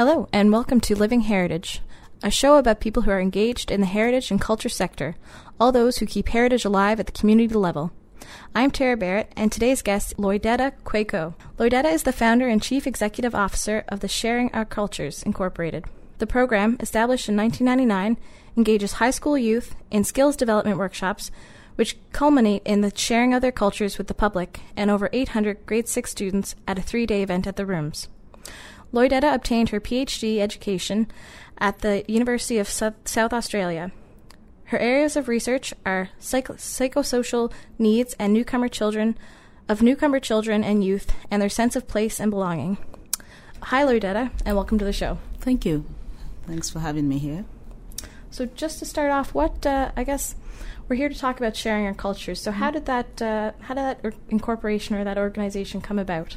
Hello, 0.00 0.30
and 0.32 0.50
welcome 0.50 0.80
to 0.80 0.96
Living 0.96 1.20
Heritage, 1.20 1.82
a 2.22 2.30
show 2.30 2.56
about 2.56 2.80
people 2.80 3.02
who 3.02 3.10
are 3.10 3.20
engaged 3.20 3.70
in 3.70 3.82
the 3.82 3.86
heritage 3.86 4.30
and 4.30 4.40
culture 4.40 4.70
sector, 4.70 5.14
all 5.60 5.72
those 5.72 5.98
who 5.98 6.06
keep 6.06 6.28
heritage 6.28 6.64
alive 6.64 6.98
at 6.98 7.04
the 7.04 7.12
community 7.12 7.52
level. 7.52 7.92
I'm 8.54 8.70
Tara 8.70 8.96
Barrett, 8.96 9.30
and 9.36 9.52
today's 9.52 9.82
guest, 9.82 10.16
Lloydetta 10.16 10.72
Quaicoe. 10.84 11.34
Lloydetta 11.58 11.92
is 11.92 12.04
the 12.04 12.14
founder 12.14 12.48
and 12.48 12.62
chief 12.62 12.86
executive 12.86 13.34
officer 13.34 13.84
of 13.88 14.00
the 14.00 14.08
Sharing 14.08 14.50
Our 14.54 14.64
Cultures 14.64 15.22
Incorporated. 15.22 15.84
The 16.16 16.26
program, 16.26 16.78
established 16.80 17.28
in 17.28 17.36
1999, 17.36 18.16
engages 18.56 18.92
high 18.94 19.10
school 19.10 19.36
youth 19.36 19.76
in 19.90 20.04
skills 20.04 20.34
development 20.34 20.78
workshops, 20.78 21.30
which 21.74 21.98
culminate 22.12 22.62
in 22.64 22.80
the 22.80 22.96
sharing 22.96 23.34
of 23.34 23.42
their 23.42 23.52
cultures 23.52 23.98
with 23.98 24.06
the 24.06 24.14
public 24.14 24.60
and 24.78 24.90
over 24.90 25.10
800 25.12 25.66
grade 25.66 25.88
6 25.88 26.10
students 26.10 26.54
at 26.66 26.78
a 26.78 26.82
three 26.82 27.04
day 27.04 27.22
event 27.22 27.46
at 27.46 27.56
the 27.56 27.66
Rooms. 27.66 28.08
Lloydetta 28.92 29.32
obtained 29.34 29.68
her 29.68 29.80
PhD 29.80 30.38
education 30.40 31.06
at 31.58 31.80
the 31.80 32.04
University 32.08 32.58
of 32.58 32.68
South 32.68 33.32
Australia. 33.32 33.92
Her 34.64 34.78
areas 34.78 35.16
of 35.16 35.28
research 35.28 35.74
are 35.86 36.10
psych- 36.18 36.48
psychosocial 36.48 37.52
needs 37.78 38.14
and 38.18 38.32
newcomer 38.32 38.68
children 38.68 39.16
of 39.68 39.82
newcomer 39.82 40.18
children 40.18 40.64
and 40.64 40.84
youth 40.84 41.12
and 41.30 41.40
their 41.40 41.48
sense 41.48 41.76
of 41.76 41.86
place 41.86 42.18
and 42.18 42.30
belonging. 42.30 42.78
Hi, 43.62 43.84
Lloydetta, 43.84 44.30
and 44.44 44.56
welcome 44.56 44.78
to 44.78 44.84
the 44.84 44.92
show. 44.92 45.18
Thank 45.38 45.64
you. 45.64 45.84
Thanks 46.46 46.70
for 46.70 46.80
having 46.80 47.08
me 47.08 47.18
here. 47.18 47.44
So, 48.30 48.46
just 48.46 48.78
to 48.80 48.86
start 48.86 49.12
off, 49.12 49.34
what 49.34 49.64
uh, 49.66 49.92
I 49.96 50.04
guess 50.04 50.34
we're 50.88 50.96
here 50.96 51.08
to 51.08 51.18
talk 51.18 51.38
about 51.38 51.56
sharing 51.56 51.86
our 51.86 51.94
cultures. 51.94 52.40
So, 52.40 52.50
how 52.50 52.70
did 52.70 52.86
that 52.86 53.22
uh, 53.22 53.52
how 53.60 53.74
did 53.74 53.84
that 53.84 54.14
incorporation 54.28 54.96
or 54.96 55.04
that 55.04 55.18
organization 55.18 55.80
come 55.80 55.98
about? 55.98 56.36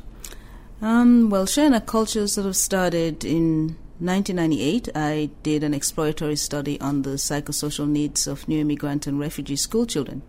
Um, 0.82 1.30
well, 1.30 1.46
Sharing 1.46 1.74
Our 1.74 1.82
Cultures 1.82 2.34
sort 2.34 2.48
of 2.48 2.56
started 2.56 3.24
in 3.24 3.78
1998. 4.00 4.90
I 4.96 5.30
did 5.44 5.64
an 5.64 5.74
exploratory 5.74 6.36
study 6.36 6.80
on 6.82 7.04
the 7.04 7.12
psychosocial 7.12 7.88
needs 7.88 8.28
of 8.28 8.48
new 8.48 8.60
immigrant 8.60 9.08
and 9.08 9.20
refugee 9.20 9.56
school 9.56 9.86
children. 9.86 10.22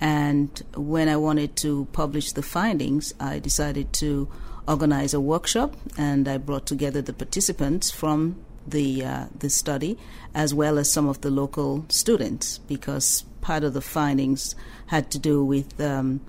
And 0.00 0.62
when 0.74 1.08
I 1.08 1.16
wanted 1.16 1.56
to 1.56 1.86
publish 1.92 2.32
the 2.32 2.42
findings, 2.42 3.14
I 3.18 3.38
decided 3.38 3.92
to 3.94 4.28
organize 4.68 5.14
a 5.14 5.20
workshop, 5.20 5.76
and 5.96 6.28
I 6.28 6.36
brought 6.36 6.66
together 6.66 7.00
the 7.00 7.12
participants 7.12 7.90
from 7.90 8.36
the 8.66 9.04
uh, 9.04 9.26
the 9.38 9.48
study, 9.48 9.96
as 10.34 10.52
well 10.52 10.76
as 10.78 10.90
some 10.90 11.08
of 11.08 11.20
the 11.20 11.30
local 11.30 11.86
students, 11.88 12.58
because 12.58 13.24
part 13.40 13.62
of 13.64 13.74
the 13.74 13.80
findings 13.80 14.54
had 14.86 15.10
to 15.12 15.18
do 15.18 15.44
with 15.44 15.80
um, 15.80 16.20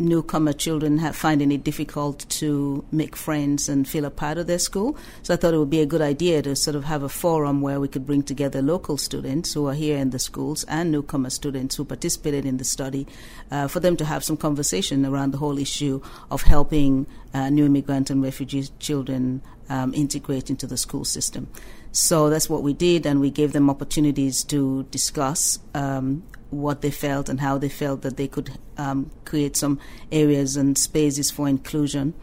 newcomer 0.00 0.52
children 0.52 0.98
have, 0.98 1.14
finding 1.14 1.52
it 1.52 1.62
difficult 1.62 2.28
to 2.30 2.84
make 2.90 3.14
friends 3.14 3.68
and 3.68 3.86
feel 3.86 4.04
a 4.04 4.10
part 4.10 4.38
of 4.38 4.46
their 4.46 4.58
school. 4.58 4.96
So 5.22 5.34
I 5.34 5.36
thought 5.36 5.54
it 5.54 5.58
would 5.58 5.70
be 5.70 5.80
a 5.80 5.86
good 5.86 6.00
idea 6.00 6.42
to 6.42 6.56
sort 6.56 6.74
of 6.74 6.84
have 6.84 7.02
a 7.02 7.08
forum 7.08 7.60
where 7.60 7.78
we 7.78 7.86
could 7.86 8.06
bring 8.06 8.22
together 8.22 8.62
local 8.62 8.96
students 8.96 9.52
who 9.52 9.66
are 9.68 9.74
here 9.74 9.98
in 9.98 10.10
the 10.10 10.18
schools 10.18 10.64
and 10.64 10.90
newcomer 10.90 11.30
students 11.30 11.76
who 11.76 11.84
participated 11.84 12.46
in 12.46 12.56
the 12.56 12.64
study 12.64 13.06
uh, 13.50 13.68
for 13.68 13.80
them 13.80 13.96
to 13.96 14.04
have 14.04 14.24
some 14.24 14.36
conversation 14.36 15.04
around 15.04 15.32
the 15.32 15.38
whole 15.38 15.58
issue 15.58 16.00
of 16.30 16.42
helping 16.42 17.06
uh, 17.34 17.50
new 17.50 17.66
immigrant 17.66 18.10
and 18.10 18.22
refugee 18.22 18.66
children 18.78 19.42
um, 19.68 19.94
integrate 19.94 20.50
into 20.50 20.66
the 20.66 20.76
school 20.76 21.04
system. 21.04 21.48
So 21.92 22.30
that's 22.30 22.48
what 22.48 22.62
we 22.62 22.72
did, 22.72 23.04
and 23.06 23.20
we 23.20 23.30
gave 23.30 23.52
them 23.52 23.68
opportunities 23.68 24.44
to 24.44 24.84
discuss 24.84 25.58
um, 25.74 26.22
what 26.50 26.82
they 26.82 26.90
felt 26.90 27.28
and 27.28 27.40
how 27.40 27.58
they 27.58 27.68
felt 27.68 28.02
that 28.02 28.16
they 28.16 28.28
could 28.28 28.52
um, 28.76 29.10
create 29.24 29.56
some 29.56 29.80
areas 30.12 30.56
and 30.56 30.78
spaces 30.78 31.30
for 31.30 31.48
inclusion. 31.48 32.14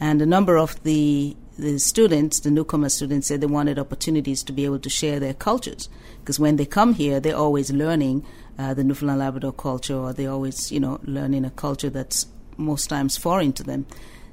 And 0.00 0.20
a 0.20 0.26
number 0.26 0.58
of 0.58 0.82
the 0.82 1.36
the 1.58 1.78
students, 1.78 2.40
the 2.40 2.50
newcomer 2.50 2.88
students, 2.88 3.28
said 3.28 3.40
they 3.40 3.46
wanted 3.46 3.78
opportunities 3.78 4.42
to 4.42 4.52
be 4.52 4.64
able 4.64 4.78
to 4.78 4.88
share 4.88 5.20
their 5.20 5.34
cultures 5.34 5.88
because 6.20 6.40
when 6.40 6.56
they 6.56 6.64
come 6.64 6.94
here, 6.94 7.20
they're 7.20 7.36
always 7.36 7.70
learning 7.70 8.24
uh, 8.58 8.74
the 8.74 8.84
Newfoundland 8.84 9.20
Labrador 9.20 9.52
culture, 9.52 9.96
or 9.96 10.12
they're 10.12 10.30
always, 10.30 10.70
you 10.70 10.80
know, 10.80 11.00
learning 11.04 11.44
a 11.44 11.50
culture 11.50 11.90
that's 11.90 12.26
most 12.56 12.88
times 12.88 13.16
foreign 13.16 13.52
to 13.52 13.62
them. 13.62 13.86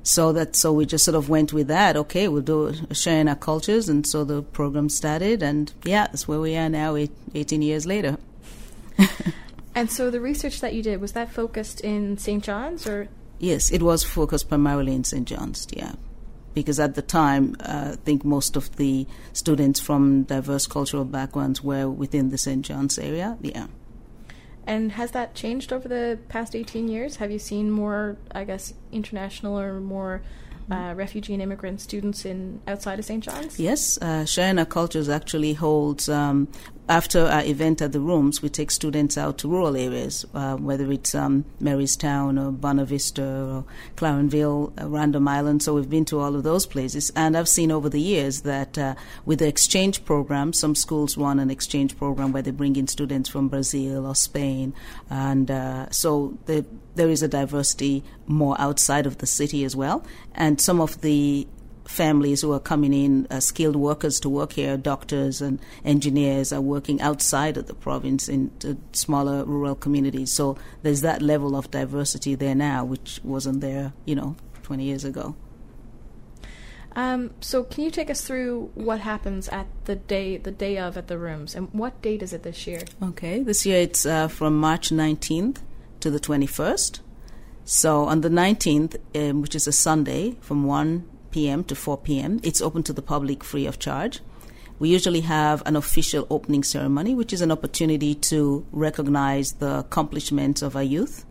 So 0.10 0.32
that 0.34 0.56
so 0.56 0.74
we 0.74 0.88
just 0.88 1.06
sort 1.06 1.14
of 1.14 1.30
went 1.30 1.54
with 1.54 1.68
that. 1.68 1.96
Okay, 1.96 2.28
we'll 2.28 2.42
do 2.42 2.74
sharing 2.94 3.28
our 3.28 3.36
cultures, 3.36 3.88
and 3.88 4.08
so 4.08 4.24
the 4.24 4.42
program 4.42 4.90
started, 4.90 5.44
and 5.44 5.72
yeah, 5.86 6.08
that's 6.08 6.28
where 6.28 6.40
we 6.40 6.58
are 6.58 6.68
now, 6.68 6.96
eight, 6.96 7.12
18 7.36 7.62
years 7.62 7.86
later. 7.86 8.18
and 9.76 9.92
so 9.92 10.10
the 10.10 10.20
research 10.20 10.62
that 10.62 10.74
you 10.74 10.82
did 10.82 11.00
was 11.00 11.12
that 11.12 11.32
focused 11.32 11.82
in 11.82 12.18
St. 12.18 12.44
John's 12.44 12.88
or? 12.88 13.08
Yes, 13.38 13.72
it 13.72 13.84
was 13.84 14.04
focused 14.04 14.50
primarily 14.50 14.96
in 14.96 15.04
St. 15.04 15.28
John's. 15.28 15.68
Yeah, 15.72 15.94
because 16.56 16.80
at 16.80 16.96
the 16.96 17.04
time, 17.04 17.56
uh, 17.60 17.92
I 17.94 17.96
think 17.98 18.26
most 18.26 18.56
of 18.56 18.78
the 18.78 19.06
students 19.34 19.80
from 19.80 20.24
diverse 20.24 20.66
cultural 20.66 21.06
backgrounds 21.06 21.64
were 21.64 21.88
within 21.88 22.32
the 22.32 22.40
St. 22.40 22.66
John's 22.66 22.98
area. 22.98 23.38
Yeah. 23.44 23.68
And 24.70 24.92
has 24.92 25.10
that 25.12 25.34
changed 25.34 25.74
over 25.74 25.88
the 25.88 26.20
past 26.30 26.56
18 26.56 26.88
years? 26.88 27.16
Have 27.16 27.32
you 27.32 27.40
seen 27.40 27.72
more, 27.72 28.18
I 28.32 28.44
guess, 28.44 28.76
international 28.92 29.60
or 29.60 29.80
more 29.80 30.22
uh, 30.70 30.94
refugee 30.96 31.34
and 31.34 31.42
immigrant 31.42 31.82
students 31.82 32.24
in 32.24 32.62
outside 32.68 33.00
of 33.00 33.06
St. 33.06 33.24
John's? 33.24 33.60
Yes, 33.60 33.98
uh, 33.98 34.26
Sharing 34.26 34.60
Our 34.60 34.66
Cultures 34.66 35.10
actually 35.10 35.54
holds. 35.54 36.08
Um, 36.08 36.48
after 36.90 37.28
our 37.28 37.44
event 37.44 37.84
at 37.84 37.92
the 37.92 38.00
rooms, 38.00 38.42
we 38.42 38.50
take 38.50 38.72
students 38.72 39.16
out 39.16 39.38
to 39.38 39.48
rural 39.48 39.78
areas, 39.78 40.26
uh, 40.34 40.56
whether 40.58 40.92
it's 40.92 41.14
um, 41.14 41.46
Marystown 41.62 42.44
or 42.44 42.52
Bonavista 42.52 43.22
or 43.22 43.66
Clarenville, 43.96 44.74
uh, 44.82 44.90
Random 44.90 45.28
Island. 45.28 45.62
So 45.62 45.76
we've 45.76 45.90
been 45.90 46.06
to 46.06 46.20
all 46.20 46.36
of 46.36 46.42
those 46.42 46.66
places, 46.66 47.12
and 47.16 47.38
I've 47.38 47.48
seen 47.48 47.72
over 47.72 47.90
the 47.90 48.02
years 48.02 48.42
that 48.42 48.78
uh, 48.78 48.96
with 49.24 49.40
the 49.40 49.48
exchange 49.48 50.04
program, 50.04 50.52
some 50.52 50.74
schools 50.74 51.16
run 51.16 51.40
an 51.40 51.52
exchange 51.52 51.96
program 51.96 52.32
where 52.32 52.42
they 52.42 52.52
bring 52.52 52.76
in 52.76 52.88
students 52.88 53.30
from 53.30 53.50
Brazil 53.50 54.08
or 54.08 54.16
Spain, 54.16 54.74
and 55.12 55.52
uh, 55.52 55.90
so 55.92 56.38
the 56.48 56.66
there 56.96 57.10
is 57.10 57.22
a 57.22 57.28
diversity 57.28 58.04
more 58.26 58.60
outside 58.60 59.06
of 59.06 59.20
the 59.20 59.28
city 59.28 59.64
as 59.64 59.76
well. 59.76 60.04
And 60.34 60.60
some 60.60 60.82
of 60.82 61.00
the 61.02 61.48
families 61.90 62.42
who 62.42 62.54
are 62.54 62.60
coming 62.60 62.94
in, 62.94 63.28
uh, 63.32 63.40
skilled 63.40 63.76
workers 63.76 64.20
to 64.20 64.30
work 64.30 64.54
here, 64.54 64.78
doctors 64.78 65.42
and 65.42 65.60
engineers, 65.84 66.54
are 66.54 66.62
working 66.62 67.02
outside 67.02 67.58
of 67.58 67.66
the 67.66 67.74
province 67.74 68.30
in 68.30 68.52
smaller 68.94 69.44
rural 69.44 69.76
communities. 69.76 70.32
So 70.32 70.56
there's 70.84 71.02
that 71.02 71.22
level 71.22 71.56
of 71.56 71.72
diversity 71.72 72.36
there 72.36 72.56
now, 72.56 72.86
which 72.86 73.20
wasn't 73.24 73.62
there, 73.62 73.94
you 74.06 74.16
know, 74.16 74.36
20 74.64 74.84
years 74.84 75.04
ago. 75.04 75.36
Um, 76.96 77.32
so 77.42 77.64
can 77.64 77.84
you 77.84 77.92
take 77.92 78.10
us 78.10 78.22
through 78.22 78.72
what 78.76 79.00
happens 79.00 79.48
at 79.50 79.68
the 79.86 79.96
day 79.96 80.38
the 80.38 80.52
day 80.52 80.78
of 80.78 80.98
at 80.98 81.08
the 81.08 81.18
rooms 81.18 81.56
and 81.56 81.70
what 81.72 82.02
date 82.02 82.22
is 82.22 82.34
it 82.34 82.44
this 82.44 82.68
year? 82.68 82.82
Okay, 83.02 83.42
this 83.42 83.66
year 83.66 83.82
it's 83.82 84.06
uh, 84.06 84.28
from 84.28 84.60
March 84.60 84.90
19th 84.90 85.58
to 86.02 86.10
the 86.10 86.20
21st. 86.20 87.00
So 87.64 88.06
on 88.06 88.22
the 88.22 88.30
19th, 88.30 88.98
um, 89.16 89.42
which 89.42 89.56
is 89.56 89.68
a 89.68 89.72
Sunday, 89.72 90.36
from 90.42 90.64
1 90.64 91.08
p.m. 91.32 91.64
to 91.66 91.76
4 91.76 91.98
p.m., 91.98 92.40
it's 92.44 92.62
open 92.62 92.84
to 92.84 92.94
the 92.94 93.02
public 93.02 93.44
free 93.44 93.66
of 93.66 93.80
charge. 93.80 94.22
We 94.80 94.90
usually 94.90 95.22
have 95.22 95.62
an 95.66 95.76
official 95.76 96.26
opening 96.30 96.64
ceremony, 96.64 97.14
which 97.14 97.34
is 97.34 97.42
an 97.42 97.52
opportunity 97.52 98.16
to 98.16 98.66
recognize 98.72 99.54
the 99.54 99.80
accomplishments 99.80 100.62
of 100.62 100.76
our 100.76 100.84
youth 100.84 101.26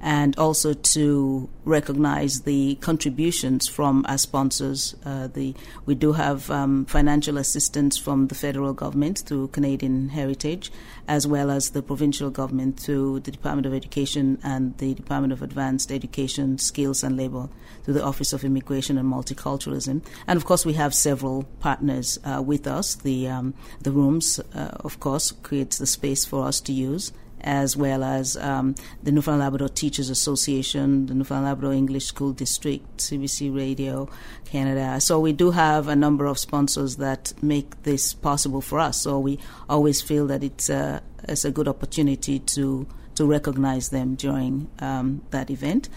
and 0.00 0.38
also 0.38 0.72
to 0.72 1.48
recognize 1.64 2.42
the 2.42 2.76
contributions 2.76 3.66
from 3.66 4.04
our 4.08 4.18
sponsors. 4.18 4.94
Uh, 5.04 5.26
the, 5.26 5.54
we 5.86 5.94
do 5.94 6.12
have 6.12 6.50
um, 6.50 6.84
financial 6.86 7.36
assistance 7.36 7.96
from 7.96 8.28
the 8.28 8.34
federal 8.34 8.72
government 8.72 9.18
through 9.26 9.48
Canadian 9.48 10.10
Heritage, 10.10 10.70
as 11.08 11.26
well 11.26 11.50
as 11.50 11.70
the 11.70 11.82
provincial 11.82 12.30
government 12.30 12.78
through 12.78 13.20
the 13.20 13.30
Department 13.30 13.66
of 13.66 13.74
Education 13.74 14.38
and 14.42 14.76
the 14.78 14.94
Department 14.94 15.32
of 15.32 15.42
Advanced 15.42 15.90
Education, 15.90 16.58
Skills 16.58 17.02
and 17.02 17.16
Labor 17.16 17.48
through 17.82 17.94
the 17.94 18.04
Office 18.04 18.32
of 18.32 18.44
Immigration 18.44 18.98
and 18.98 19.10
Multiculturalism. 19.10 20.02
And 20.26 20.36
of 20.36 20.44
course, 20.44 20.64
we 20.64 20.74
have 20.74 20.94
several 20.94 21.44
partners 21.60 22.18
uh, 22.24 22.42
with 22.42 22.66
us. 22.66 22.94
The, 22.96 23.28
um, 23.28 23.54
the 23.80 23.90
rooms, 23.90 24.38
uh, 24.54 24.76
of 24.80 25.00
course, 25.00 25.32
creates 25.42 25.78
the 25.78 25.86
space 25.86 26.24
for 26.24 26.44
us 26.44 26.60
to 26.62 26.72
use 26.72 27.12
as 27.40 27.76
well 27.76 28.02
as 28.02 28.36
um, 28.36 28.74
the 29.02 29.12
Newfoundland 29.12 29.44
Labrador 29.44 29.68
Teachers 29.68 30.10
Association, 30.10 31.06
the 31.06 31.14
Newfoundland 31.14 31.46
Labrador 31.46 31.72
English 31.72 32.06
School 32.06 32.32
District, 32.32 32.84
CBC 32.98 33.54
Radio 33.54 34.08
Canada. 34.44 35.00
So 35.00 35.20
we 35.20 35.32
do 35.32 35.50
have 35.50 35.88
a 35.88 35.96
number 35.96 36.26
of 36.26 36.38
sponsors 36.38 36.96
that 36.96 37.32
make 37.42 37.82
this 37.82 38.14
possible 38.14 38.60
for 38.60 38.80
us. 38.80 39.00
So 39.02 39.18
we 39.18 39.38
always 39.68 40.00
feel 40.00 40.26
that 40.28 40.42
it's 40.42 40.68
a, 40.68 41.02
it's 41.28 41.44
a 41.44 41.50
good 41.50 41.68
opportunity 41.68 42.38
to 42.40 42.86
to 43.18 43.26
recognize 43.26 43.88
them 43.88 44.14
during 44.14 44.70
um, 44.78 45.22
that 45.30 45.50
event. 45.50 45.88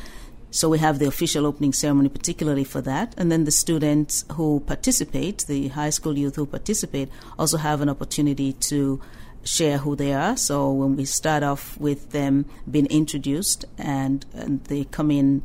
So 0.50 0.68
we 0.68 0.80
have 0.80 0.98
the 0.98 1.06
official 1.06 1.46
opening 1.46 1.72
ceremony, 1.72 2.10
particularly 2.10 2.64
for 2.64 2.82
that, 2.82 3.14
and 3.16 3.32
then 3.32 3.46
the 3.46 3.52
students 3.52 4.26
who 4.34 4.60
participate, 4.62 5.46
the 5.48 5.70
high 5.70 5.92
school 5.92 6.18
youth 6.18 6.36
who 6.36 6.48
participate, 6.48 7.10
also 7.38 7.58
have 7.58 7.80
an 7.80 7.90
opportunity 7.90 8.54
to 8.54 9.00
share 9.44 9.78
who 9.80 9.96
they 9.96 10.14
are. 10.14 10.38
So 10.38 10.72
when 10.72 10.96
we 10.96 11.06
start 11.06 11.44
off 11.44 11.80
with 11.80 12.12
them 12.12 12.46
being 12.70 12.86
introduced 12.88 13.66
and, 13.78 14.26
and 14.34 14.64
they 14.66 14.84
come 14.86 15.12
in 15.12 15.44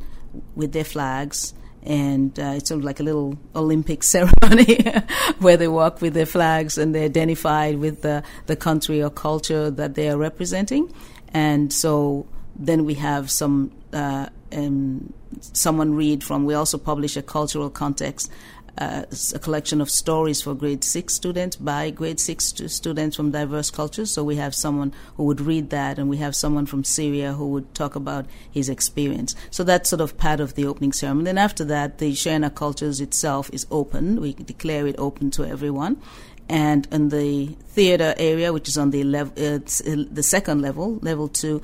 with 0.55 0.71
their 0.71 0.83
flags 0.83 1.53
and 1.83 2.37
uh, 2.39 2.53
it's 2.55 2.69
sort 2.69 2.79
of 2.79 2.85
like 2.85 2.99
a 2.99 3.03
little 3.03 3.37
Olympic 3.55 4.03
ceremony 4.15 4.83
where 5.39 5.57
they 5.57 5.67
walk 5.67 6.01
with 6.01 6.13
their 6.13 6.25
flags 6.25 6.77
and 6.77 6.93
they're 6.93 7.05
identified 7.05 7.77
with 7.77 8.01
the, 8.01 8.23
the 8.45 8.55
country 8.55 9.01
or 9.01 9.09
culture 9.09 9.71
that 9.71 9.95
they 9.95 10.09
are 10.09 10.17
representing. 10.17 10.93
And 11.33 11.71
so 11.71 12.27
then 12.55 12.85
we 12.85 12.95
have 12.95 13.31
some 13.31 13.71
uh, 13.93 14.27
um, 14.51 15.13
someone 15.39 15.93
read 15.93 16.23
from. 16.23 16.45
We 16.45 16.53
also 16.53 16.77
publish 16.77 17.17
a 17.17 17.21
cultural 17.21 17.69
context 17.69 18.31
uh, 18.77 19.03
a 19.33 19.39
collection 19.39 19.81
of 19.81 19.89
stories 19.89 20.41
for 20.41 20.53
grade 20.53 20.83
six 20.83 21.13
students 21.13 21.55
by 21.55 21.89
grade 21.89 22.19
six 22.19 22.53
students 22.67 23.15
from 23.15 23.31
diverse 23.31 23.71
cultures. 23.71 24.11
So 24.11 24.23
we 24.23 24.35
have 24.35 24.53
someone 24.53 24.93
who 25.15 25.23
would 25.23 25.41
read 25.41 25.69
that, 25.71 25.97
and 25.97 26.09
we 26.09 26.17
have 26.17 26.35
someone 26.35 26.65
from 26.65 26.83
Syria 26.83 27.33
who 27.33 27.49
would 27.49 27.73
talk 27.73 27.95
about 27.95 28.25
his 28.51 28.69
experience. 28.69 29.35
So 29.49 29.63
that's 29.63 29.89
sort 29.89 30.01
of 30.01 30.17
part 30.17 30.39
of 30.39 30.53
the 30.55 30.65
opening 30.65 30.93
ceremony. 30.93 31.25
Then 31.25 31.37
after 31.37 31.65
that, 31.65 31.97
the 31.97 32.15
Our 32.43 32.49
Cultures 32.49 33.01
itself 33.01 33.49
is 33.51 33.65
open. 33.71 34.21
We 34.21 34.33
declare 34.33 34.85
it 34.87 34.95
open 34.97 35.31
to 35.31 35.45
everyone. 35.45 36.01
And 36.49 36.87
in 36.91 37.09
the 37.09 37.47
theater 37.69 38.13
area, 38.17 38.53
which 38.53 38.69
is 38.69 38.77
on 38.77 38.91
the 38.91 39.03
level, 39.03 39.33
uh, 39.33 39.59
the 39.59 40.23
second 40.23 40.61
level, 40.61 40.95
level 41.01 41.27
two, 41.27 41.61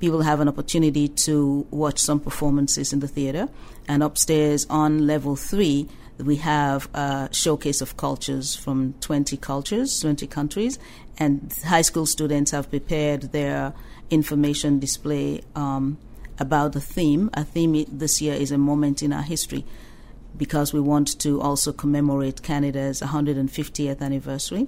people 0.00 0.22
have 0.22 0.40
an 0.40 0.48
opportunity 0.48 1.08
to 1.08 1.66
watch 1.70 1.98
some 1.98 2.18
performances 2.18 2.92
in 2.92 3.00
the 3.00 3.08
theater. 3.08 3.48
And 3.86 4.02
upstairs 4.02 4.66
on 4.68 5.06
level 5.06 5.36
three, 5.36 5.88
we 6.18 6.36
have 6.36 6.88
a 6.94 7.28
showcase 7.32 7.80
of 7.80 7.96
cultures 7.96 8.54
from 8.54 8.94
20 9.00 9.36
cultures, 9.38 10.00
20 10.00 10.26
countries, 10.26 10.78
and 11.18 11.52
high 11.64 11.82
school 11.82 12.06
students 12.06 12.50
have 12.52 12.70
prepared 12.70 13.32
their 13.32 13.72
information 14.10 14.78
display 14.78 15.42
um, 15.56 15.98
about 16.38 16.72
the 16.72 16.80
theme. 16.80 17.30
A 17.34 17.44
theme 17.44 17.84
this 17.90 18.20
year 18.20 18.34
is 18.34 18.52
a 18.52 18.58
moment 18.58 19.02
in 19.02 19.12
our 19.12 19.22
history 19.22 19.64
because 20.36 20.72
we 20.72 20.80
want 20.80 21.18
to 21.20 21.40
also 21.40 21.72
commemorate 21.72 22.42
Canada's 22.42 23.00
150th 23.00 24.00
anniversary. 24.00 24.66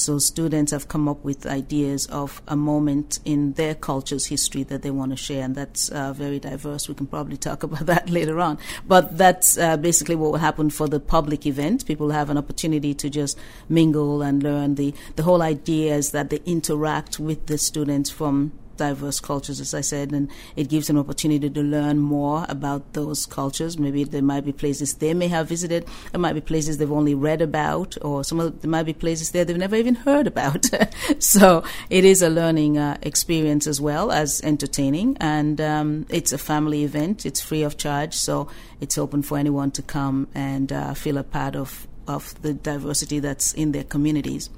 So 0.00 0.18
students 0.18 0.72
have 0.72 0.88
come 0.88 1.08
up 1.08 1.22
with 1.22 1.46
ideas 1.46 2.06
of 2.06 2.40
a 2.48 2.56
moment 2.56 3.20
in 3.24 3.52
their 3.52 3.74
culture's 3.74 4.26
history 4.26 4.62
that 4.64 4.82
they 4.82 4.90
want 4.90 5.10
to 5.10 5.16
share, 5.16 5.44
and 5.44 5.54
that's 5.54 5.90
uh, 5.90 6.12
very 6.14 6.38
diverse. 6.38 6.88
We 6.88 6.94
can 6.94 7.06
probably 7.06 7.36
talk 7.36 7.62
about 7.68 7.86
that 7.86 8.08
later 8.08 8.40
on. 8.40 8.58
But 8.86 9.18
that's 9.18 9.58
uh, 9.58 9.76
basically 9.76 10.16
what 10.16 10.32
will 10.32 10.38
happen 10.38 10.70
for 10.70 10.88
the 10.88 11.00
public 11.00 11.46
event. 11.46 11.86
People 11.86 12.10
have 12.10 12.30
an 12.30 12.38
opportunity 12.38 12.94
to 12.94 13.10
just 13.10 13.38
mingle 13.68 14.22
and 14.22 14.42
learn. 14.42 14.76
The 14.76 14.94
the 15.16 15.22
whole 15.22 15.42
idea 15.42 15.94
is 15.94 16.12
that 16.12 16.30
they 16.30 16.40
interact 16.46 17.18
with 17.18 17.46
the 17.46 17.58
students 17.58 18.10
from 18.10 18.52
diverse 18.80 19.20
cultures, 19.20 19.60
as 19.60 19.74
I 19.74 19.82
said, 19.82 20.10
and 20.10 20.30
it 20.56 20.70
gives 20.70 20.88
an 20.88 20.96
opportunity 20.96 21.50
to 21.50 21.62
learn 21.62 21.98
more 21.98 22.46
about 22.48 22.94
those 22.94 23.26
cultures. 23.26 23.78
Maybe 23.78 24.04
there 24.04 24.22
might 24.22 24.46
be 24.46 24.52
places 24.52 24.94
they 24.94 25.12
may 25.12 25.28
have 25.28 25.46
visited, 25.48 25.86
there 26.12 26.20
might 26.20 26.32
be 26.32 26.40
places 26.40 26.78
they've 26.78 26.90
only 26.90 27.14
read 27.14 27.42
about, 27.42 27.98
or 28.00 28.24
some 28.24 28.40
of 28.40 28.62
there 28.62 28.70
might 28.70 28.84
be 28.84 28.94
places 28.94 29.32
there 29.32 29.44
they've 29.44 29.64
never 29.66 29.76
even 29.76 29.96
heard 29.96 30.26
about. 30.26 30.70
so 31.18 31.62
it 31.90 32.06
is 32.06 32.22
a 32.22 32.30
learning 32.30 32.78
uh, 32.78 32.96
experience 33.02 33.66
as 33.66 33.82
well 33.82 34.10
as 34.10 34.40
entertaining, 34.42 35.14
and 35.20 35.60
um, 35.60 36.06
it's 36.08 36.32
a 36.32 36.38
family 36.38 36.82
event. 36.82 37.26
It's 37.26 37.42
free 37.42 37.62
of 37.62 37.76
charge, 37.76 38.14
so 38.14 38.48
it's 38.80 38.96
open 38.96 39.20
for 39.20 39.36
anyone 39.36 39.70
to 39.72 39.82
come 39.82 40.26
and 40.34 40.72
uh, 40.72 40.94
feel 40.94 41.18
a 41.18 41.22
part 41.22 41.54
of 41.54 41.86
of 42.08 42.34
the 42.40 42.54
diversity 42.54 43.20
that's 43.20 43.52
in 43.52 43.72
their 43.72 43.84
communities. 43.84 44.48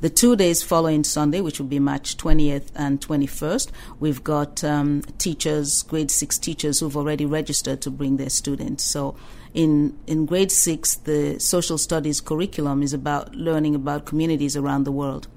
The 0.00 0.10
two 0.10 0.36
days 0.36 0.62
following 0.62 1.04
Sunday, 1.04 1.40
which 1.40 1.58
will 1.58 1.66
be 1.66 1.78
March 1.78 2.16
20th 2.16 2.70
and 2.74 3.00
21st, 3.00 3.70
we've 4.00 4.24
got 4.24 4.64
um, 4.64 5.02
teachers, 5.18 5.82
grade 5.84 6.10
six 6.10 6.38
teachers 6.38 6.80
who've 6.80 6.96
already 6.96 7.24
registered 7.24 7.80
to 7.82 7.90
bring 7.90 8.16
their 8.16 8.30
students. 8.30 8.84
So 8.84 9.16
in, 9.54 9.96
in 10.06 10.26
grade 10.26 10.50
six, 10.50 10.96
the 10.96 11.38
social 11.38 11.78
studies 11.78 12.20
curriculum 12.20 12.82
is 12.82 12.92
about 12.92 13.34
learning 13.34 13.74
about 13.74 14.04
communities 14.04 14.56
around 14.56 14.84
the 14.84 14.92
world. 14.92 15.28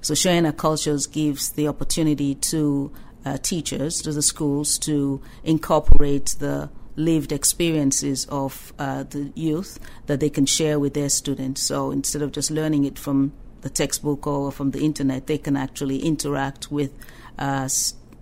So 0.00 0.14
Sharing 0.14 0.46
Our 0.46 0.52
Cultures 0.52 1.06
gives 1.06 1.50
the 1.50 1.66
opportunity 1.66 2.34
to 2.36 2.92
uh, 3.24 3.38
teachers, 3.38 4.02
to 4.02 4.12
the 4.12 4.22
schools, 4.22 4.78
to 4.80 5.20
incorporate 5.42 6.36
the 6.38 6.70
lived 6.96 7.32
experiences 7.32 8.26
of 8.26 8.72
uh, 8.78 9.02
the 9.04 9.32
youth 9.34 9.80
that 10.06 10.20
they 10.20 10.30
can 10.30 10.46
share 10.46 10.78
with 10.78 10.94
their 10.94 11.08
students. 11.08 11.62
So 11.62 11.90
instead 11.90 12.22
of 12.22 12.32
just 12.32 12.50
learning 12.50 12.84
it 12.84 12.98
from 12.98 13.32
the 13.64 13.70
textbook 13.70 14.26
or 14.26 14.52
from 14.52 14.70
the 14.72 14.84
internet, 14.84 15.26
they 15.26 15.38
can 15.38 15.56
actually 15.56 15.98
interact 16.00 16.70
with 16.70 16.92
uh, 17.38 17.66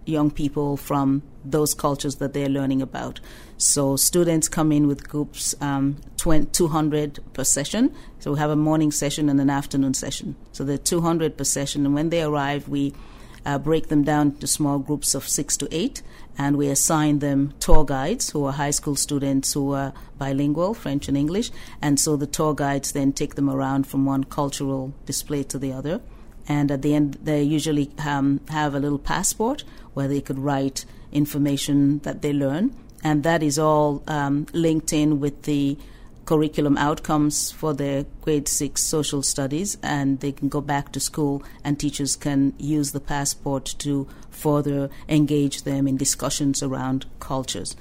young 0.07 0.31
people 0.31 0.77
from 0.77 1.23
those 1.45 1.75
cultures 1.75 2.17
that 2.17 2.33
they're 2.33 2.49
learning 2.49 2.81
about. 2.81 3.19
So 3.59 3.97
students 3.97 4.49
come 4.49 4.71
in 4.71 4.87
with 4.87 5.09
groups 5.09 5.55
um, 5.61 5.97
200 6.17 7.19
per 7.33 7.43
session. 7.43 7.93
So 8.21 8.33
we 8.33 8.39
have 8.39 8.51
a 8.51 8.57
morning 8.57 8.93
session 8.93 9.29
and 9.29 9.41
an 9.41 9.51
afternoon 9.51 9.95
session. 9.95 10.37
So 10.53 10.63
they're 10.63 10.79
200 10.79 11.37
per 11.37 11.45
session, 11.45 11.85
and 11.87 11.95
when 11.95 12.11
they 12.11 12.23
arrive, 12.23 12.69
we 12.69 12.95
uh, 13.45 13.59
break 13.59 13.89
them 13.89 14.05
down 14.05 14.37
to 14.37 14.47
small 14.47 14.79
groups 14.79 15.15
of 15.15 15.29
six 15.29 15.57
to 15.59 15.69
eight, 15.71 16.03
and 16.39 16.57
we 16.57 16.69
assign 16.69 17.19
them 17.19 17.53
tour 17.61 17.85
guides 17.85 18.31
who 18.31 18.45
are 18.45 18.53
high 18.53 18.71
school 18.71 18.97
students 18.97 19.53
who 19.53 19.73
are 19.73 19.93
bilingual, 20.19 20.75
French 20.75 21.09
and 21.09 21.17
English. 21.17 21.51
And 21.81 22.01
so 22.01 22.17
the 22.17 22.27
tour 22.27 22.55
guides 22.55 22.93
then 22.93 23.13
take 23.13 23.35
them 23.35 23.51
around 23.51 23.87
from 23.87 24.07
one 24.07 24.25
cultural 24.25 24.95
display 25.05 25.43
to 25.45 25.59
the 25.59 25.73
other. 25.73 26.01
And 26.49 26.71
at 26.71 26.83
the 26.83 26.95
end, 26.95 27.19
they 27.23 27.43
usually 27.43 27.91
um, 28.05 28.41
have 28.49 28.75
a 28.75 28.81
little 28.81 28.99
passport 28.99 29.65
where 29.95 30.09
they 30.09 30.21
could 30.21 30.39
write 30.39 30.85
information 31.13 31.99
that 32.01 32.23
they 32.23 32.33
learn. 32.33 32.75
And 33.05 33.23
that 33.25 33.43
is 33.43 33.59
all 33.59 34.03
um, 34.07 34.47
linked 34.53 34.93
in 34.93 35.21
with 35.21 35.43
the 35.43 35.77
curriculum 36.25 36.77
outcomes 36.77 37.51
for 37.51 37.75
their 37.75 38.05
grade 38.21 38.49
six 38.49 38.83
social 38.83 39.23
studies, 39.23 39.77
and 39.83 40.21
they 40.21 40.33
can 40.33 40.49
go 40.49 40.61
back 40.61 40.93
to 40.93 41.01
school, 41.01 41.43
and 41.65 41.79
teachers 41.79 42.17
can 42.17 42.55
use 42.59 42.93
the 42.93 43.01
passport 43.01 43.75
to 43.79 44.09
further 44.31 44.91
engage 45.09 45.63
them 45.63 45.89
in 45.89 45.97
discussions 45.97 46.63
around 46.63 47.07
cultures. 47.21 47.77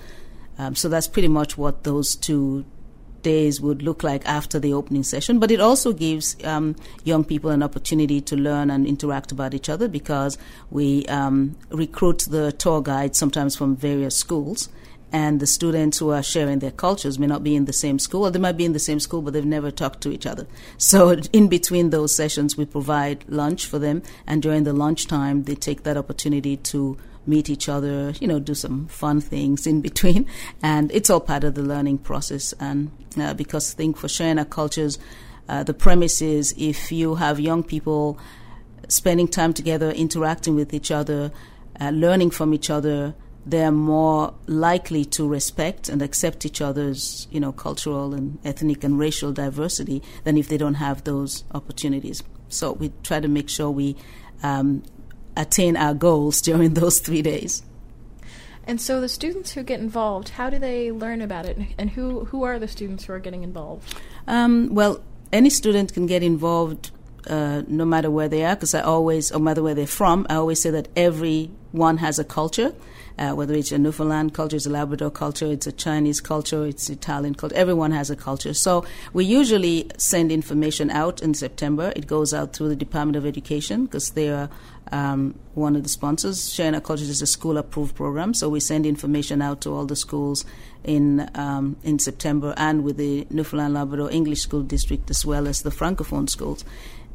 Um, 0.58 0.76
so 0.76 0.90
that's 0.90 1.08
pretty 1.08 1.28
much 1.28 1.58
what 1.58 1.84
those 1.84 2.16
two 2.16 2.66
days 3.22 3.62
would 3.62 3.82
look 3.84 4.04
like 4.04 4.26
after 4.26 4.60
the 4.60 4.74
opening 4.74 5.04
session. 5.04 5.40
But 5.40 5.52
it 5.52 5.62
also 5.62 5.94
gives 5.94 6.36
um, 6.44 6.76
young 7.04 7.24
people 7.24 7.52
an 7.52 7.64
opportunity 7.64 8.22
to 8.22 8.36
learn 8.36 8.70
and 8.72 8.86
interact 8.86 9.32
about 9.32 9.54
each 9.54 9.70
other 9.70 9.88
because 9.88 10.38
we 10.70 11.06
um, 11.06 11.56
recruit 11.70 12.26
the 12.30 12.52
tour 12.52 12.82
guides 12.82 13.18
sometimes 13.18 13.56
from 13.56 13.76
various 13.76 14.16
schools 14.16 14.70
and 15.12 15.40
the 15.40 15.48
students 15.48 15.98
who 15.98 16.12
are 16.12 16.24
sharing 16.24 16.60
their 16.60 16.72
cultures 16.72 17.20
may 17.20 17.28
not 17.28 17.44
be 17.44 17.56
in 17.56 17.66
the 17.66 17.74
same 17.74 18.00
school, 18.00 18.24
or 18.24 18.32
they 18.32 18.40
might 18.40 18.58
be 18.58 18.66
in 18.66 18.74
the 18.74 18.80
same 18.80 19.00
school, 19.00 19.22
but 19.22 19.34
they've 19.34 19.46
never 19.46 19.72
talked 19.72 20.02
to 20.02 20.12
each 20.12 20.26
other. 20.26 20.48
So, 20.78 21.18
in 21.34 21.48
between 21.48 21.90
those 21.90 22.16
sessions, 22.16 22.58
we 22.58 22.66
provide 22.66 23.26
lunch 23.28 23.66
for 23.66 23.80
them, 23.80 24.04
and 24.26 24.42
during 24.42 24.64
the 24.64 24.74
lunchtime, 24.74 25.44
they 25.44 25.56
take 25.56 25.84
that 25.84 25.98
opportunity 25.98 26.58
to 26.58 26.98
meet 27.28 27.50
each 27.50 27.70
other, 27.70 28.14
you 28.20 28.28
know, 28.28 28.40
do 28.40 28.56
some 28.56 28.88
fun 28.88 29.22
things 29.22 29.68
in 29.68 29.82
between, 29.90 30.26
and 30.64 30.92
it's 30.92 31.10
all 31.10 31.20
part 31.20 31.44
of 31.44 31.56
the 31.56 31.62
learning 31.64 31.98
process. 32.00 32.54
And 32.60 32.92
uh, 33.20 33.34
because 33.34 33.74
think 33.74 33.98
for 33.98 34.08
sharing 34.08 34.40
our 34.40 34.46
cultures, 34.46 34.98
uh, 35.50 35.64
the 35.64 35.74
premise 35.74 36.22
is 36.22 36.56
if 36.58 36.92
you 36.92 37.16
have 37.16 37.40
young 37.40 37.64
people 37.64 38.18
spending 38.88 39.28
time 39.28 39.54
together, 39.54 39.92
interacting 39.92 40.56
with 40.56 40.74
each 40.74 40.92
other, 40.92 41.32
uh, 41.80 41.90
learning 41.90 42.32
from 42.32 42.54
each 42.54 42.70
other, 42.70 43.14
they're 43.46 43.72
more 43.72 44.34
likely 44.48 45.04
to 45.04 45.28
respect 45.28 45.90
and 45.90 46.02
accept 46.02 46.46
each 46.46 46.62
other's, 46.62 47.28
you 47.32 47.40
know, 47.40 47.52
cultural 47.52 48.14
and 48.14 48.38
ethnic 48.46 48.84
and 48.84 49.00
racial 49.00 49.32
diversity 49.32 50.02
than 50.24 50.38
if 50.38 50.48
they 50.48 50.58
don't 50.58 50.76
have 50.76 51.04
those 51.04 51.44
opportunities. 51.54 52.22
So 52.50 52.74
we 52.74 52.92
try 53.04 53.20
to 53.20 53.28
make 53.28 53.50
sure 53.50 53.72
we 53.72 53.96
um, 54.44 54.84
attain 55.36 55.76
our 55.76 55.94
goals 55.94 56.42
during 56.50 56.76
those 56.76 57.00
three 57.00 57.22
days. 57.22 57.64
And 58.68 58.80
so 58.80 59.02
the 59.02 59.10
students 59.10 59.54
who 59.54 59.64
get 59.64 59.80
involved, 59.80 60.30
how 60.30 60.52
do 60.52 60.60
they 60.60 60.92
learn 60.92 61.22
about 61.22 61.48
it, 61.48 61.58
and 61.80 61.90
who 61.90 62.26
who 62.26 62.44
are 62.44 62.60
the 62.60 62.68
students 62.68 63.06
who 63.06 63.14
are 63.14 63.20
getting 63.20 63.42
involved? 63.42 63.96
Um, 64.28 64.70
well, 64.76 65.02
any 65.34 65.50
student 65.50 65.94
can 65.96 66.06
get 66.06 66.22
involved 66.22 66.92
uh, 67.26 67.64
no 67.68 67.86
matter 67.86 68.12
where 68.12 68.30
they 68.30 68.46
are, 68.46 68.56
because 68.56 68.76
I 68.76 68.82
always, 68.82 69.32
no 69.32 69.40
matter 69.40 69.64
where 69.64 69.74
they're 69.74 69.88
from, 69.88 70.28
I 70.30 70.36
always 70.36 70.62
say 70.62 70.70
that 70.70 70.90
everyone 70.96 71.98
has 71.98 72.20
a 72.20 72.24
culture 72.24 72.74
uh, 73.22 73.36
whether 73.36 73.54
it's 73.54 73.72
a 73.72 73.78
Newfoundland 73.78 74.34
culture, 74.34 74.56
it's 74.56 74.66
a 74.66 74.70
Labrador 74.70 75.12
culture, 75.12 75.46
it's 75.46 75.68
a 75.68 75.72
Chinese 75.72 76.20
culture, 76.20 76.66
it's 76.66 76.90
Italian 76.90 77.36
culture. 77.36 77.56
Everyone 77.56 77.92
has 77.92 78.10
a 78.10 78.16
culture. 78.16 78.54
So 78.54 78.84
we 79.14 79.26
usually 79.26 79.92
send 79.98 80.32
information 80.32 80.90
out 80.90 81.22
in 81.22 81.36
September. 81.36 81.94
It 81.96 82.08
goes 82.08 82.34
out 82.34 82.54
through 82.54 82.70
the 82.70 82.76
Department 82.76 83.16
of 83.16 83.26
Education 83.28 83.86
because 83.86 84.12
they 84.12 84.30
are 84.30 84.50
um, 84.92 85.36
one 85.54 85.76
of 85.76 85.84
the 85.84 85.90
sponsors. 85.90 86.52
Sharing 86.52 86.74
Our 86.74 86.82
Cultures 86.82 87.10
is 87.10 87.22
a 87.22 87.28
school 87.28 87.58
approved 87.58 87.96
program, 87.96 88.34
so 88.34 88.50
we 88.50 88.60
send 88.60 88.88
information 88.88 89.40
out 89.40 89.62
to 89.62 89.70
all 89.70 89.86
the 89.86 89.96
schools 89.96 90.44
in 90.84 91.30
um, 91.36 91.76
in 91.84 92.00
September 92.00 92.56
and 92.58 92.84
with 92.84 92.98
the 92.98 93.28
Newfoundland 93.30 93.76
Labrador 93.76 94.10
English 94.12 94.42
School 94.42 94.64
District 94.64 95.08
as 95.12 95.24
well 95.24 95.48
as 95.48 95.62
the 95.62 95.70
Francophone 95.70 96.28
schools. 96.28 96.66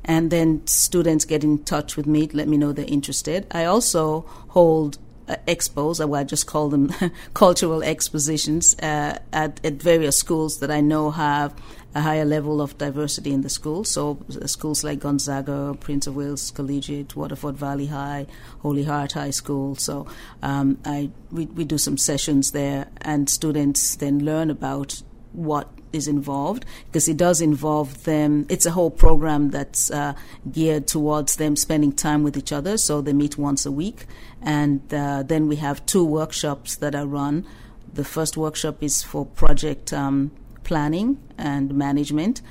And 0.05 0.31
then 0.31 0.65
students 0.69 1.25
get 1.25 1.43
in 1.43 1.65
touch 1.65 1.97
with 1.97 2.07
me, 2.07 2.29
let 2.33 2.47
me 2.47 2.57
know 2.57 2.71
they're 2.71 2.85
interested. 2.87 3.45
I 3.51 3.65
also 3.65 4.21
hold 4.51 4.99
uh, 5.29 5.37
expos, 5.47 6.07
or 6.07 6.17
I 6.17 6.25
just 6.25 6.47
call 6.47 6.69
them 6.69 6.93
cultural 7.35 7.83
expositions, 7.83 8.77
uh, 8.81 9.19
at, 9.33 9.65
at 9.65 9.75
various 9.75 10.19
schools 10.19 10.61
that 10.61 10.71
I 10.71 10.81
know 10.81 11.11
have 11.11 11.55
a 11.97 12.01
higher 12.03 12.27
level 12.27 12.61
of 12.61 12.77
diversity 12.77 13.33
in 13.33 13.41
the 13.41 13.49
school. 13.49 13.83
So 13.83 14.19
uh, 14.29 14.47
schools 14.47 14.85
like 14.85 15.01
Gonzaga, 15.01 15.77
Prince 15.81 16.07
of 16.07 16.15
Wales 16.15 16.51
Collegiate, 16.51 17.17
Waterford 17.17 17.57
Valley 17.57 17.87
High, 17.87 18.27
Holy 18.61 18.85
Heart 18.85 19.13
High 19.13 19.31
School. 19.31 19.77
So 19.77 20.07
um, 20.43 20.79
I 20.85 21.11
we, 21.33 21.47
we 21.47 21.65
do 21.65 21.79
some 21.79 21.97
sessions 21.97 22.53
there, 22.53 22.89
and 23.01 23.31
students 23.31 23.97
then 23.97 24.25
learn 24.25 24.51
about 24.51 25.03
what 25.33 25.69
is 25.93 26.09
involved 26.09 26.65
because 26.87 27.09
it 27.09 27.17
does 27.17 27.41
involve 27.41 28.05
them. 28.05 28.47
It's 28.49 28.67
a 28.67 28.71
whole 28.71 28.91
program 28.91 29.51
that's 29.51 29.91
uh, 29.91 30.15
geared 30.51 30.87
towards 30.87 31.37
them 31.37 31.57
spending 31.57 31.93
time 31.93 32.23
with 32.23 32.37
each 32.37 32.53
other. 32.53 32.77
So 32.77 33.01
they 33.01 33.13
meet 33.13 33.39
once 33.39 33.67
a 33.67 33.73
week, 33.73 34.07
and 34.43 34.81
uh, 34.93 35.23
then 35.23 35.49
we 35.49 35.57
have 35.57 35.85
two 35.87 36.05
workshops 36.05 36.77
that 36.77 36.95
are 36.95 37.07
run. 37.07 37.47
The 37.93 38.05
first 38.05 38.37
workshop 38.37 38.83
is 38.83 39.03
for 39.03 39.25
project 39.25 39.93
um, 39.93 40.31
planning 40.65 41.19
and 41.39 41.75
management. 41.75 42.43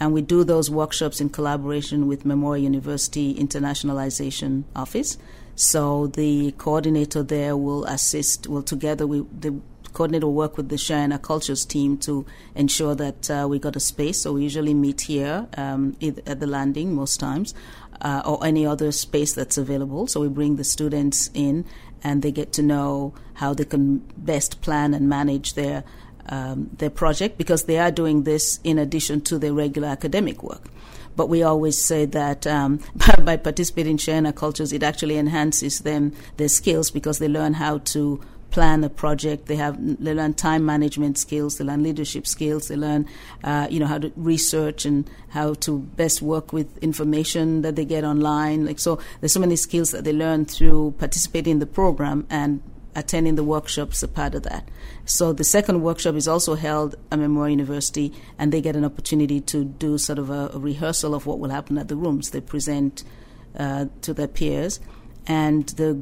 And 0.00 0.12
we 0.12 0.22
do 0.22 0.42
those 0.42 0.70
workshops 0.70 1.20
in 1.20 1.28
collaboration 1.28 2.08
with 2.08 2.24
Memorial 2.24 2.64
University 2.64 3.34
Internationalization 3.34 4.64
Office. 4.74 5.18
So 5.54 6.08
the 6.08 6.52
coordinator 6.52 7.22
there 7.22 7.56
will 7.56 7.84
assist, 7.84 8.48
well, 8.48 8.62
together 8.62 9.06
we, 9.06 9.24
the 9.38 9.60
coordinator 9.94 10.26
will 10.26 10.34
work 10.34 10.56
with 10.56 10.68
the 10.68 10.76
Sharing 10.76 11.12
Our 11.12 11.18
Cultures 11.18 11.64
team 11.64 11.96
to 11.98 12.26
ensure 12.54 12.94
that 12.94 13.30
uh, 13.30 13.46
we 13.48 13.58
got 13.58 13.76
a 13.76 13.80
space. 13.80 14.20
So 14.20 14.34
we 14.34 14.42
usually 14.42 14.74
meet 14.74 15.02
here 15.02 15.46
um, 15.56 15.96
at 16.26 16.40
the 16.40 16.46
landing 16.46 16.94
most 16.94 17.18
times, 17.20 17.54
uh, 18.02 18.22
or 18.24 18.44
any 18.44 18.66
other 18.66 18.92
space 18.92 19.32
that's 19.32 19.56
available. 19.56 20.06
So 20.06 20.20
we 20.20 20.28
bring 20.28 20.56
the 20.56 20.64
students 20.64 21.30
in, 21.32 21.64
and 22.02 22.22
they 22.22 22.32
get 22.32 22.52
to 22.54 22.62
know 22.62 23.14
how 23.34 23.54
they 23.54 23.64
can 23.64 23.98
best 24.16 24.60
plan 24.60 24.92
and 24.92 25.08
manage 25.08 25.54
their 25.54 25.84
um, 26.26 26.70
their 26.78 26.90
project 26.90 27.36
because 27.36 27.64
they 27.64 27.78
are 27.78 27.90
doing 27.90 28.22
this 28.22 28.58
in 28.64 28.78
addition 28.78 29.20
to 29.22 29.38
their 29.38 29.52
regular 29.52 29.88
academic 29.88 30.42
work. 30.42 30.70
But 31.16 31.28
we 31.28 31.42
always 31.42 31.82
say 31.82 32.06
that 32.06 32.46
um, 32.46 32.80
by, 32.96 33.22
by, 33.22 33.36
participating 33.36 33.92
in 33.92 33.98
Sharing 33.98 34.26
Our 34.26 34.32
cultures, 34.32 34.72
it 34.72 34.82
actually 34.82 35.18
enhances 35.18 35.80
them 35.80 36.12
their 36.36 36.48
skills 36.48 36.90
because 36.90 37.18
they 37.18 37.28
learn 37.28 37.54
how 37.54 37.78
to 37.78 38.20
plan 38.54 38.84
a 38.84 38.88
project. 38.88 39.46
They 39.46 39.56
have 39.56 39.76
they 40.02 40.14
learn 40.14 40.32
time 40.32 40.64
management 40.64 41.18
skills. 41.18 41.58
They 41.58 41.64
learn 41.64 41.82
leadership 41.82 42.24
skills. 42.24 42.68
They 42.68 42.76
learn 42.76 43.06
uh, 43.42 43.66
you 43.68 43.80
know 43.80 43.86
how 43.86 43.98
to 43.98 44.12
research 44.14 44.86
and 44.86 45.10
how 45.30 45.54
to 45.66 45.80
best 45.80 46.22
work 46.22 46.52
with 46.52 46.78
information 46.78 47.62
that 47.62 47.74
they 47.74 47.84
get 47.84 48.04
online. 48.04 48.64
Like 48.64 48.78
so, 48.78 49.00
there's 49.20 49.32
so 49.32 49.40
many 49.40 49.56
skills 49.56 49.90
that 49.90 50.04
they 50.04 50.12
learn 50.12 50.44
through 50.44 50.94
participating 50.98 51.54
in 51.54 51.58
the 51.58 51.66
program 51.66 52.28
and 52.30 52.62
attending 52.94 53.34
the 53.34 53.42
workshops 53.42 54.04
a 54.04 54.08
part 54.08 54.36
of 54.36 54.44
that. 54.44 54.68
So 55.04 55.32
the 55.32 55.42
second 55.42 55.82
workshop 55.82 56.14
is 56.14 56.28
also 56.28 56.54
held 56.54 56.94
at 57.10 57.18
Memorial 57.18 57.50
University, 57.58 58.12
and 58.38 58.52
they 58.52 58.60
get 58.60 58.76
an 58.76 58.84
opportunity 58.84 59.40
to 59.40 59.64
do 59.64 59.98
sort 59.98 60.20
of 60.20 60.30
a, 60.30 60.50
a 60.54 60.60
rehearsal 60.60 61.12
of 61.12 61.26
what 61.26 61.40
will 61.40 61.50
happen 61.50 61.76
at 61.76 61.88
the 61.88 61.96
rooms. 61.96 62.30
They 62.30 62.40
present 62.40 63.02
uh, 63.58 63.86
to 64.02 64.14
their 64.14 64.28
peers, 64.28 64.78
and 65.26 65.66
the 65.70 66.00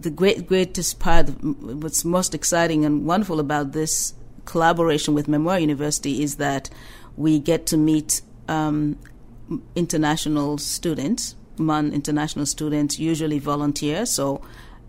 the 0.00 0.10
great 0.10 0.46
greatest 0.46 0.98
part, 0.98 1.28
what's 1.42 2.04
most 2.04 2.34
exciting 2.34 2.84
and 2.84 3.06
wonderful 3.06 3.38
about 3.38 3.72
this 3.72 4.14
collaboration 4.44 5.14
with 5.14 5.28
Memorial 5.28 5.60
University 5.60 6.22
is 6.22 6.36
that 6.36 6.68
we 7.16 7.38
get 7.38 7.66
to 7.66 7.76
meet 7.76 8.22
um, 8.48 8.98
international 9.76 10.58
students, 10.58 11.36
MUN 11.58 11.92
international 11.92 12.46
students, 12.46 12.98
usually 12.98 13.38
volunteer. 13.38 14.06
So 14.06 14.42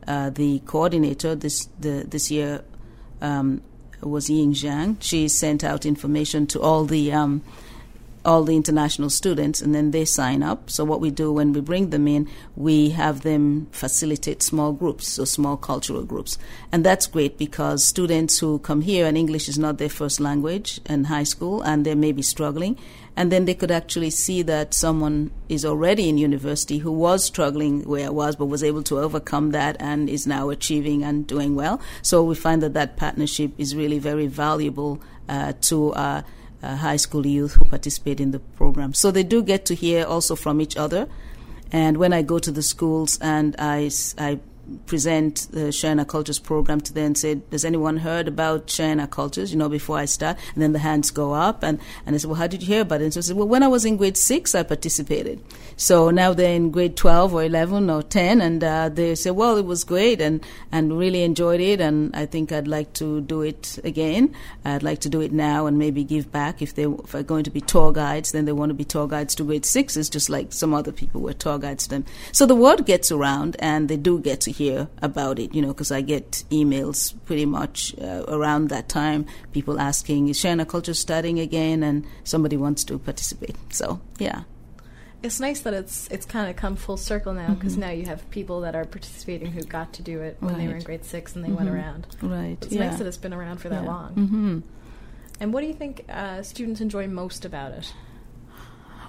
uh, 0.07 0.29
the 0.31 0.59
coordinator 0.65 1.35
this 1.35 1.69
the, 1.79 2.05
this 2.07 2.31
year 2.31 2.63
um, 3.21 3.61
was 4.01 4.29
Ying 4.29 4.53
Zhang. 4.53 4.97
She 4.99 5.27
sent 5.27 5.63
out 5.63 5.85
information 5.85 6.47
to 6.47 6.61
all 6.61 6.85
the 6.85 7.13
um, 7.13 7.43
all 8.25 8.43
the 8.43 8.55
international 8.55 9.09
students, 9.09 9.61
and 9.61 9.75
then 9.75 9.91
they 9.91 10.05
sign 10.05 10.43
up. 10.43 10.69
So 10.69 10.83
what 10.83 11.01
we 11.01 11.11
do 11.11 11.31
when 11.31 11.53
we 11.53 11.61
bring 11.61 11.89
them 11.89 12.07
in, 12.07 12.29
we 12.55 12.89
have 12.91 13.21
them 13.21 13.67
facilitate 13.71 14.41
small 14.41 14.71
groups, 14.71 15.07
so 15.07 15.25
small 15.25 15.57
cultural 15.57 16.03
groups, 16.03 16.37
and 16.71 16.85
that's 16.85 17.07
great 17.07 17.37
because 17.37 17.83
students 17.83 18.39
who 18.39 18.59
come 18.59 18.81
here 18.81 19.05
and 19.05 19.17
English 19.17 19.49
is 19.49 19.59
not 19.59 19.77
their 19.77 19.89
first 19.89 20.19
language 20.19 20.79
in 20.85 21.05
high 21.05 21.23
school, 21.23 21.61
and 21.61 21.85
they 21.85 21.95
may 21.95 22.11
be 22.11 22.21
struggling, 22.21 22.77
and 23.15 23.31
then 23.31 23.45
they 23.45 23.53
could 23.53 23.71
actually 23.71 24.09
see 24.09 24.41
that 24.41 24.73
someone 24.73 25.29
is 25.49 25.65
already 25.65 26.09
in 26.09 26.17
university 26.17 26.79
who 26.79 26.91
was 26.91 27.23
struggling 27.23 27.83
where 27.83 28.07
I 28.07 28.09
was, 28.09 28.35
but 28.35 28.45
was 28.45 28.63
able 28.63 28.83
to 28.83 28.99
overcome 28.99 29.51
that 29.51 29.75
and 29.79 30.09
is 30.09 30.25
now 30.25 30.49
achieving 30.49 31.03
and 31.03 31.27
doing 31.27 31.55
well. 31.55 31.79
So 32.01 32.23
we 32.23 32.35
find 32.35 32.63
that 32.63 32.73
that 32.73 32.97
partnership 32.97 33.51
is 33.57 33.75
really 33.75 33.99
very 33.99 34.27
valuable 34.27 35.01
uh, 35.29 35.53
to. 35.61 35.93
Uh, 35.93 36.21
uh, 36.63 36.75
high 36.75 36.95
school 36.95 37.27
youth 37.27 37.53
who 37.53 37.65
participate 37.65 38.19
in 38.19 38.31
the 38.31 38.39
program. 38.39 38.93
So 38.93 39.11
they 39.11 39.23
do 39.23 39.43
get 39.43 39.65
to 39.65 39.75
hear 39.75 40.05
also 40.05 40.35
from 40.35 40.61
each 40.61 40.77
other. 40.77 41.07
And 41.71 41.97
when 41.97 42.13
I 42.13 42.21
go 42.21 42.39
to 42.39 42.51
the 42.51 42.61
schools 42.61 43.19
and 43.21 43.55
I, 43.59 43.91
I 44.17 44.39
present 44.85 45.47
the 45.51 45.71
Sharing 45.71 45.99
Our 45.99 46.05
Cultures 46.05 46.39
program 46.39 46.81
to 46.81 46.93
them 46.93 47.07
and 47.07 47.17
say, 47.17 47.35
Does 47.35 47.65
anyone 47.65 47.97
heard 47.97 48.27
about 48.27 48.69
Sharing 48.69 48.99
Our 48.99 49.07
Cultures? 49.07 49.51
You 49.51 49.57
know, 49.57 49.69
before 49.69 49.97
I 49.97 50.05
start. 50.05 50.37
And 50.53 50.63
then 50.63 50.73
the 50.73 50.79
hands 50.79 51.11
go 51.11 51.33
up 51.33 51.63
and, 51.63 51.79
and 52.05 52.15
I 52.15 52.17
said, 52.17 52.29
Well, 52.29 52.39
how 52.39 52.47
did 52.47 52.61
you 52.61 52.67
hear 52.67 52.81
about 52.81 53.01
it? 53.01 53.05
And 53.05 53.13
so 53.13 53.19
I 53.19 53.21
said, 53.21 53.35
Well, 53.35 53.47
when 53.47 53.63
I 53.63 53.67
was 53.67 53.85
in 53.85 53.97
grade 53.97 54.17
six, 54.17 54.55
I 54.55 54.63
participated. 54.63 55.43
So 55.75 56.09
now 56.11 56.33
they're 56.33 56.53
in 56.55 56.71
grade 56.71 56.95
12 56.95 57.33
or 57.33 57.43
11 57.43 57.89
or 57.89 58.03
10 58.03 58.41
and 58.41 58.63
uh, 58.63 58.89
they 58.89 59.15
say, 59.15 59.31
Well, 59.31 59.57
it 59.57 59.65
was 59.65 59.83
great 59.83 60.21
and, 60.21 60.45
and 60.71 60.97
really 60.97 61.23
enjoyed 61.23 61.59
it. 61.59 61.81
And 61.81 62.15
I 62.15 62.25
think 62.25 62.51
I'd 62.51 62.67
like 62.67 62.93
to 62.93 63.21
do 63.21 63.41
it 63.41 63.79
again. 63.83 64.33
I'd 64.63 64.83
like 64.83 64.99
to 65.01 65.09
do 65.09 65.21
it 65.21 65.31
now 65.31 65.65
and 65.65 65.77
maybe 65.77 66.03
give 66.03 66.31
back. 66.31 66.61
If 66.61 66.75
they 66.75 66.83
if 66.83 67.13
are 67.13 67.23
going 67.23 67.43
to 67.43 67.51
be 67.51 67.61
tour 67.61 67.91
guides, 67.91 68.31
then 68.31 68.45
they 68.45 68.51
want 68.53 68.69
to 68.69 68.73
be 68.73 68.85
tour 68.85 69.07
guides 69.07 69.35
to 69.35 69.43
grade 69.43 69.65
sixes, 69.65 70.09
just 70.09 70.29
like 70.29 70.53
some 70.53 70.73
other 70.73 70.91
people 70.91 71.21
were 71.21 71.33
tour 71.33 71.57
guides 71.57 71.83
to 71.85 71.89
them. 71.89 72.05
So 72.31 72.45
the 72.45 72.55
word 72.55 72.85
gets 72.85 73.11
around 73.11 73.55
and 73.59 73.89
they 73.89 73.97
do 73.97 74.19
get 74.19 74.41
to 74.41 74.52
hear 74.53 74.87
about 75.01 75.39
it, 75.39 75.53
you 75.53 75.61
know, 75.61 75.69
because 75.69 75.91
I 75.91 76.01
get 76.01 76.43
emails 76.49 77.13
pretty 77.25 77.45
much 77.45 77.95
uh, 77.99 78.23
around 78.27 78.69
that 78.69 78.87
time, 78.87 79.25
people 79.51 79.79
asking, 79.79 80.29
is 80.29 80.39
Sharing 80.39 80.59
Our 80.59 80.65
Culture 80.65 80.93
starting 80.93 81.39
again? 81.39 81.83
And 81.83 82.05
somebody 82.23 82.57
wants 82.57 82.83
to 82.85 82.99
participate. 82.99 83.55
So, 83.73 83.99
yeah. 84.19 84.43
It's 85.23 85.39
nice 85.39 85.61
that 85.61 85.73
it's 85.73 86.09
it's 86.09 86.25
kind 86.25 86.49
of 86.49 86.57
come 86.57 86.75
full 86.75 86.97
circle 86.97 87.33
now 87.33 87.53
because 87.53 87.73
mm-hmm. 87.73 87.81
now 87.81 87.91
you 87.91 88.05
have 88.07 88.29
people 88.29 88.61
that 88.61 88.75
are 88.75 88.83
participating 88.83 89.53
who 89.53 89.63
got 89.63 89.93
to 89.93 90.01
do 90.01 90.21
it 90.21 90.35
when 90.41 90.53
right. 90.53 90.59
they 90.59 90.67
were 90.67 90.75
in 90.75 90.83
grade 90.83 91.05
six 91.05 91.33
and 91.33 91.45
they 91.45 91.47
mm-hmm. 91.47 91.63
went 91.63 91.69
around. 91.69 92.07
Right. 92.21 92.57
It's 92.61 92.73
yeah. 92.73 92.89
nice 92.89 92.97
that 92.97 93.07
it's 93.07 93.15
been 93.15 93.33
around 93.33 93.59
for 93.59 93.69
that 93.69 93.83
yeah. 93.83 93.89
long. 93.89 94.15
Mm-hmm. 94.15 94.59
And 95.39 95.53
what 95.53 95.61
do 95.61 95.67
you 95.67 95.73
think 95.73 96.05
uh, 96.09 96.43
students 96.43 96.81
enjoy 96.81 97.07
most 97.07 97.45
about 97.45 97.71
it? 97.71 97.93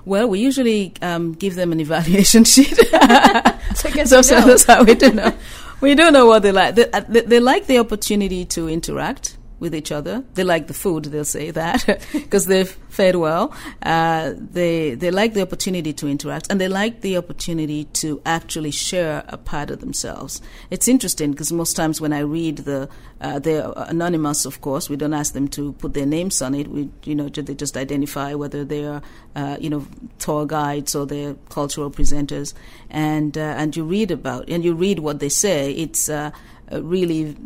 Well, 0.06 0.28
we 0.28 0.38
usually 0.40 0.92
um, 1.00 1.32
give 1.32 1.54
them 1.54 1.72
an 1.72 1.80
evaluation 1.80 2.44
sheet. 2.52 2.76
so, 3.74 3.88
so, 4.04 4.22
so 4.22 4.40
that's 4.42 4.64
how 4.64 4.84
we 4.84 4.94
do 4.94 5.12
know. 5.12 5.32
we 5.80 5.94
do 5.94 6.10
know 6.10 6.26
what 6.26 6.42
they 6.42 6.52
like. 6.52 6.74
They, 6.74 6.90
uh, 6.90 7.00
they, 7.08 7.20
they 7.22 7.40
like 7.40 7.66
the 7.66 7.78
opportunity 7.78 8.44
to 8.46 8.68
interact 8.68 9.36
with 9.64 9.74
each 9.74 9.90
other. 9.90 10.22
They 10.34 10.44
like 10.44 10.66
the 10.68 10.74
food, 10.74 11.06
they'll 11.06 11.24
say 11.24 11.50
that, 11.50 12.06
because 12.12 12.46
they've 12.46 12.68
fed 12.68 13.16
well. 13.16 13.52
Uh, 13.82 14.34
they, 14.36 14.94
they 14.94 15.10
like 15.10 15.32
the 15.32 15.40
opportunity 15.40 15.92
to 15.94 16.06
interact, 16.06 16.46
and 16.50 16.60
they 16.60 16.68
like 16.68 17.00
the 17.00 17.16
opportunity 17.16 17.84
to 18.02 18.20
actually 18.26 18.70
share 18.70 19.24
a 19.28 19.38
part 19.38 19.70
of 19.70 19.80
themselves. 19.80 20.42
It's 20.70 20.86
interesting 20.86 21.32
because 21.32 21.50
most 21.50 21.74
times 21.74 22.00
when 22.00 22.12
I 22.12 22.20
read 22.20 22.58
the, 22.58 22.88
uh, 23.22 23.38
they're 23.38 23.72
anonymous, 23.76 24.44
of 24.44 24.60
course. 24.60 24.90
We 24.90 24.96
don't 24.96 25.14
ask 25.14 25.32
them 25.32 25.48
to 25.48 25.72
put 25.72 25.94
their 25.94 26.06
names 26.06 26.42
on 26.42 26.54
it. 26.54 26.68
We, 26.68 26.90
you 27.04 27.14
know, 27.14 27.28
they 27.28 27.54
just 27.54 27.76
identify 27.76 28.34
whether 28.34 28.64
they 28.64 28.84
are, 28.84 29.00
uh, 29.34 29.56
you 29.58 29.70
know, 29.70 29.86
tour 30.18 30.44
guides 30.46 30.94
or 30.94 31.06
they're 31.06 31.34
cultural 31.48 31.90
presenters, 31.90 32.52
and 32.90 33.36
uh, 33.38 33.54
and 33.56 33.74
you 33.74 33.84
read 33.84 34.10
about 34.10 34.48
and 34.50 34.62
you 34.62 34.74
read 34.74 34.98
what 34.98 35.20
they 35.20 35.30
say. 35.30 35.72
It's 35.72 36.10
uh, 36.10 36.30
really 36.70 37.36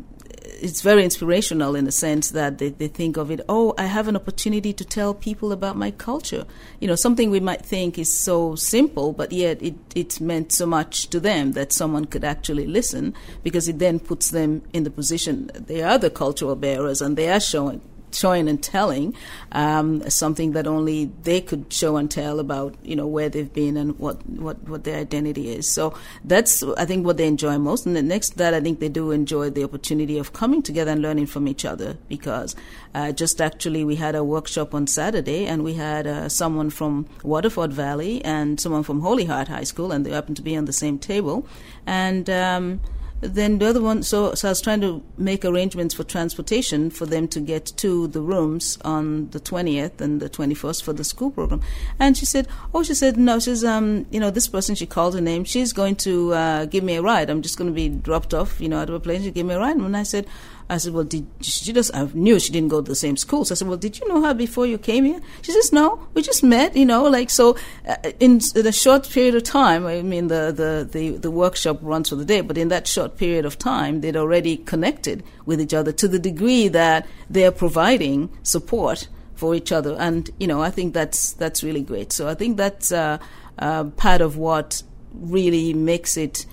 it's 0.61 0.83
very 0.83 1.05
inspirational 1.05 1.75
in 1.75 1.85
the 1.85 1.93
sense 1.93 2.31
that 2.33 2.59
they, 2.59 2.71
they 2.71 2.88
think 2.88 3.17
of 3.17 3.31
it, 3.31 3.41
oh, 3.49 3.75
I 3.79 3.85
have 3.87 4.09
an 4.09 4.17
opportunity 4.17 4.73
to 4.73 4.85
tell 4.85 5.15
people 5.15 5.53
about 5.53 5.77
my 5.77 5.91
culture. 5.91 6.45
You 6.81 6.88
know, 6.88 6.95
something 6.95 7.31
we 7.31 7.41
might 7.41 7.65
think 7.65 7.99
is 7.99 8.12
so 8.12 8.55
simple, 8.55 9.12
but 9.12 9.33
yet 9.33 9.62
it, 9.62 9.77
it 9.95 10.21
meant 10.21 10.53
so 10.53 10.67
much 10.67 11.09
to 11.09 11.21
them 11.21 11.53
that 11.53 11.73
someone 11.73 12.07
could 12.07 12.25
actually 12.25 12.67
listen 12.67 13.15
because 13.43 13.69
it 13.69 13.79
then 13.79 14.00
puts 14.00 14.31
them 14.31 14.62
in 14.73 14.85
the 14.85 14.91
position 14.91 15.50
they 15.55 15.83
are 15.83 15.99
the 15.99 16.11
cultural 16.11 16.57
bearers 16.57 17.00
and 17.00 17.17
they 17.17 17.29
are 17.31 17.41
showing 17.41 17.81
showing 18.12 18.49
and 18.49 18.62
telling 18.62 19.15
um, 19.53 20.09
something 20.09 20.53
that 20.53 20.67
only 20.67 21.07
they 21.23 21.41
could 21.41 21.73
show 21.73 21.97
and 21.97 22.11
tell 22.11 22.41
about 22.41 22.75
you 22.83 22.97
know 22.97 23.07
where 23.07 23.29
they've 23.29 23.53
been 23.53 23.77
and 23.77 23.99
what, 23.99 24.25
what, 24.29 24.62
what 24.69 24.85
their 24.85 24.99
identity 24.99 25.50
is. 25.50 25.67
So 25.67 25.95
that's 26.25 26.62
I 26.62 26.85
think 26.85 27.07
what 27.07 27.17
they 27.17 27.27
enjoy 27.27 27.59
most. 27.59 27.87
And 27.87 27.97
the 27.97 28.03
next 28.03 28.37
that 28.37 28.55
I 28.55 28.61
think 28.61 28.81
they 28.81 28.88
do 28.88 29.11
enjoy 29.11 29.50
the 29.50 29.65
opportunity 29.65 30.19
of 30.19 30.33
coming 30.33 30.62
together 30.62 30.91
and 30.91 31.03
learning 31.03 31.27
from 31.27 31.49
each 31.49 31.65
other 31.65 31.97
because 32.09 32.55
uh, 32.95 33.12
just 33.12 33.41
actually 33.41 33.85
we 33.85 33.97
had 33.97 34.15
a 34.15 34.25
workshop 34.25 34.75
on 34.75 34.87
Saturday 34.87 35.47
and 35.47 35.62
we 35.62 35.75
had 35.75 36.07
uh, 36.07 36.29
someone 36.29 36.71
from 36.71 37.07
Waterford 37.23 37.73
Valley 37.73 38.25
and 38.25 38.61
someone 38.61 38.83
from 38.83 39.00
Holy 39.00 39.25
Heart 39.25 39.49
High 39.49 39.65
School 39.65 39.93
and 39.93 40.05
they 40.05 40.11
happened 40.11 40.37
to 40.37 40.43
be 40.43 40.57
on 40.57 40.65
the 40.65 40.73
same 40.73 40.99
table. 40.99 41.47
And 41.87 42.29
um, 42.31 42.81
then 43.21 43.59
the 43.59 43.67
other 43.67 43.83
one, 43.83 44.03
so, 44.03 44.35
so 44.35 44.49
I 44.49 44.51
was 44.53 44.61
trying 44.61 44.81
to 44.83 45.03
make 45.17 45.45
arrangements 45.45 45.95
for 45.95 46.05
transportation 46.05 46.91
for 46.91 47.05
them 47.05 47.27
to 47.29 47.41
get 47.41 47.67
to 47.79 48.07
the 48.09 48.21
rooms 48.21 48.79
on 48.85 49.31
the 49.31 49.41
20th 49.41 50.01
and 50.01 50.21
the 50.21 50.31
21st 50.31 50.83
for 50.83 50.93
the 50.93 51.05
school 51.05 51.31
program. 51.31 51.61
And 51.99 52.17
she 52.17 52.27
said, 52.27 52.47
oh, 52.73 52.83
she 52.83 52.95
said, 52.95 53.17
no, 53.17 53.41
she's, 53.41 53.65
um, 53.65 54.07
you 54.11 54.21
know, 54.21 54.31
this 54.31 54.47
person, 54.47 54.75
she 54.75 54.87
called 54.87 55.15
her 55.15 55.21
name, 55.21 55.45
she's 55.45 55.73
going 55.73 55.97
to 55.97 56.33
uh, 56.35 56.65
give 56.67 56.85
me 56.85 56.97
a 56.97 57.03
ride. 57.03 57.31
I'm 57.31 57.43
just 57.43 57.59
going 57.59 57.69
to 57.71 57.75
be 57.75 57.89
dropped 57.89 58.35
off, 58.35 58.61
you 58.61 58.69
know, 58.69 58.79
out 58.79 58.89
of 58.89 58.95
a 58.95 59.01
plane. 59.01 59.23
She 59.23 59.31
gave 59.31 59.47
me 59.47 59.55
a 59.55 59.59
ride. 59.59 59.77
And 59.77 59.97
I 59.97 60.05
said, 60.05 60.27
I 60.71 60.77
said, 60.77 60.93
well, 60.93 61.05
did 61.05 61.27
she 61.41 61.73
just, 61.73 61.95
I 61.95 62.09
knew 62.13 62.39
she 62.39 62.53
didn't 62.53 62.69
go 62.69 62.83
to 62.83 62.89
the 62.89 62.95
same 62.95 63.17
school. 63.17 63.45
So 63.45 63.55
I 63.55 63.57
said, 63.57 63.69
well, 63.69 63.79
did 63.79 63.99
you 63.99 64.07
know 64.09 64.23
her 64.23 64.35
before 64.35 64.67
you 64.67 64.77
came 64.77 65.05
here? 65.05 65.21
She 65.41 65.53
says, 65.53 65.73
no, 65.73 66.07
we 66.13 66.21
just 66.21 66.43
met, 66.43 66.77
you 66.77 66.85
know, 66.85 67.05
like, 67.05 67.31
so 67.31 67.57
uh, 67.89 67.97
in, 68.21 68.41
in, 68.55 68.67
a 68.67 68.73
short 68.73 69.09
period 69.09 69.35
of 69.35 69.45
time, 69.45 69.87
I 69.87 70.03
mean, 70.03 70.29
the, 70.29 70.53
the, 70.55 70.89
the, 70.91 71.17
the 71.17 71.31
workshop 71.31 71.79
runs 71.81 72.11
for 72.11 72.17
the 72.17 72.25
day, 72.25 72.43
but 72.43 72.59
in 72.59 72.69
that 72.69 72.87
short 72.87 73.17
period 73.17 73.47
of 73.47 73.59
time, 73.59 74.03
they'd 74.03 74.17
already 74.17 74.59
connected 74.59 75.25
with 75.47 75.61
each 75.61 75.73
other 75.73 75.93
to 75.93 76.07
the 76.07 76.19
degree 76.19 76.69
that 76.69 77.07
they're 77.31 77.53
providing 77.53 78.29
support 78.43 79.09
for 79.37 79.55
each 79.55 79.73
other. 79.73 79.97
And, 79.99 80.29
you 80.39 80.47
know, 80.47 80.61
I 80.61 80.71
think 80.71 80.93
that's, 80.93 81.33
that's 81.33 81.65
really 81.65 81.83
great. 81.83 82.13
So 82.13 82.29
I 82.29 82.35
think 82.35 82.59
that's, 82.59 82.93
uh, 82.93 83.19
uh, 83.59 83.85
part 83.85 84.21
of 84.21 84.37
what 84.37 84.83
really 85.15 85.73
makes 85.73 86.19
it, 86.19 86.45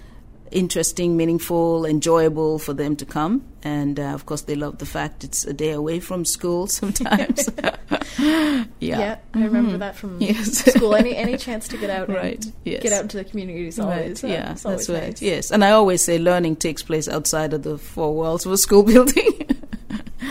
interesting, 0.51 1.17
meaningful, 1.17 1.85
enjoyable 1.85 2.59
for 2.59 2.73
them 2.73 2.95
to 2.97 3.05
come. 3.05 3.43
And 3.63 3.99
uh, 3.99 4.13
of 4.13 4.25
course, 4.25 4.41
they 4.41 4.55
love 4.55 4.77
the 4.77 4.85
fact 4.85 5.23
it's 5.23 5.45
a 5.45 5.53
day 5.53 5.71
away 5.71 5.99
from 5.99 6.25
school 6.25 6.67
sometimes. 6.79 7.49
yeah. 8.19 8.65
yeah, 8.79 9.17
I 9.33 9.43
remember 9.43 9.71
mm-hmm. 9.71 9.79
that 9.79 9.95
from 9.95 10.21
yes. 10.21 10.65
school. 10.73 10.95
Any 10.95 11.15
any 11.15 11.37
chance 11.37 11.67
to 11.69 11.77
get 11.77 11.89
out, 11.89 12.09
right? 12.09 12.45
Yes. 12.63 12.81
get 12.81 12.93
out 12.93 13.01
into 13.01 13.17
the 13.17 13.23
community 13.23 13.67
is 13.67 13.79
always 13.79 14.23
right. 14.23 14.31
uh, 14.31 14.33
yeah, 14.33 14.53
that's 14.53 14.89
right. 14.89 15.09
Nice. 15.09 15.21
Yes, 15.21 15.51
and 15.51 15.63
I 15.63 15.71
always 15.71 16.01
say 16.01 16.17
learning 16.17 16.57
takes 16.57 16.81
place 16.81 17.07
outside 17.07 17.53
of 17.53 17.63
the 17.63 17.77
four 17.77 18.13
walls 18.13 18.45
of 18.45 18.51
a 18.51 18.57
school 18.57 18.83
building, 18.83 19.47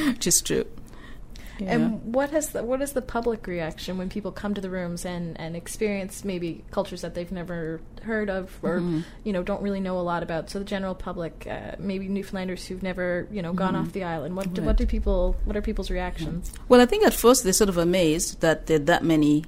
which 0.06 0.26
is 0.26 0.40
true. 0.40 0.66
Yeah. 1.58 1.72
And 1.72 2.14
what 2.14 2.30
has 2.30 2.50
the, 2.50 2.62
what 2.62 2.82
is 2.82 2.92
the 2.92 3.02
public 3.02 3.46
reaction 3.46 3.98
when 3.98 4.08
people 4.08 4.32
come 4.32 4.54
to 4.54 4.60
the 4.60 4.70
rooms 4.70 5.04
and, 5.04 5.38
and 5.40 5.56
experience 5.56 6.24
maybe 6.24 6.64
cultures 6.70 7.02
that 7.02 7.14
they've 7.14 7.30
never 7.30 7.80
heard 8.02 8.28
of 8.28 8.58
or 8.62 8.78
mm-hmm. 8.80 9.00
you 9.22 9.32
know 9.32 9.42
don't 9.42 9.62
really 9.62 9.80
know 9.80 9.98
a 9.98 10.02
lot 10.02 10.22
about? 10.22 10.50
So 10.50 10.58
the 10.58 10.64
general 10.64 10.94
public, 10.94 11.46
uh, 11.50 11.76
maybe 11.78 12.08
Newfoundlanders 12.08 12.66
who've 12.66 12.82
never 12.82 13.28
you 13.30 13.42
know 13.42 13.52
gone 13.52 13.74
mm-hmm. 13.74 13.82
off 13.82 13.92
the 13.92 14.04
island. 14.04 14.36
What 14.36 14.54
do, 14.54 14.62
what 14.62 14.76
do 14.76 14.86
people 14.86 15.36
what 15.44 15.56
are 15.56 15.62
people's 15.62 15.90
reactions? 15.90 16.52
Well, 16.68 16.80
I 16.80 16.86
think 16.86 17.06
at 17.06 17.14
first 17.14 17.44
they're 17.44 17.52
sort 17.52 17.70
of 17.70 17.78
amazed 17.78 18.40
that 18.40 18.66
there 18.66 18.76
are 18.76 18.80
that 18.80 19.04
many 19.04 19.44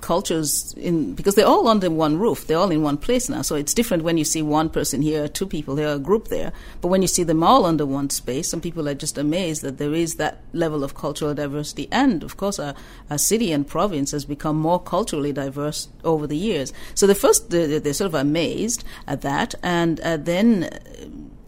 cultures 0.00 0.74
in 0.76 1.14
because 1.14 1.34
they're 1.34 1.46
all 1.46 1.68
under 1.68 1.90
one 1.90 2.18
roof. 2.18 2.46
They're 2.46 2.58
all 2.58 2.70
in 2.70 2.82
one 2.82 2.96
place 2.96 3.28
now. 3.28 3.42
So 3.42 3.54
it's 3.54 3.74
different 3.74 4.02
when 4.04 4.18
you 4.18 4.24
see 4.24 4.42
one 4.42 4.70
person 4.70 5.02
here 5.02 5.28
two 5.28 5.46
people 5.46 5.76
here 5.76 5.88
a 5.88 5.98
group 5.98 6.28
there. 6.28 6.52
But 6.80 6.88
when 6.88 7.02
you 7.02 7.08
see 7.08 7.22
them 7.22 7.42
all 7.42 7.64
under 7.64 7.86
one 7.86 8.10
space 8.10 8.48
some 8.48 8.60
people 8.60 8.88
are 8.88 8.94
just 8.94 9.18
amazed 9.18 9.62
that 9.62 9.78
there 9.78 9.94
is 9.94 10.16
that 10.16 10.42
level 10.52 10.84
of 10.84 10.94
cultural 10.94 11.34
diversity. 11.34 11.88
And 11.90 12.22
of 12.22 12.36
course 12.36 12.58
our, 12.58 12.74
our 13.10 13.18
city 13.18 13.52
and 13.52 13.66
province 13.66 14.10
has 14.12 14.24
become 14.24 14.56
more 14.56 14.80
culturally 14.80 15.32
diverse 15.32 15.88
over 16.04 16.26
the 16.26 16.36
years. 16.36 16.72
So 16.94 17.06
the 17.06 17.14
first 17.14 17.50
they're, 17.50 17.94
sort 17.94 18.06
of 18.06 18.14
amazed 18.14 18.84
at 19.06 19.22
that. 19.22 19.54
And 19.62 20.00
uh, 20.00 20.16
then 20.18 20.68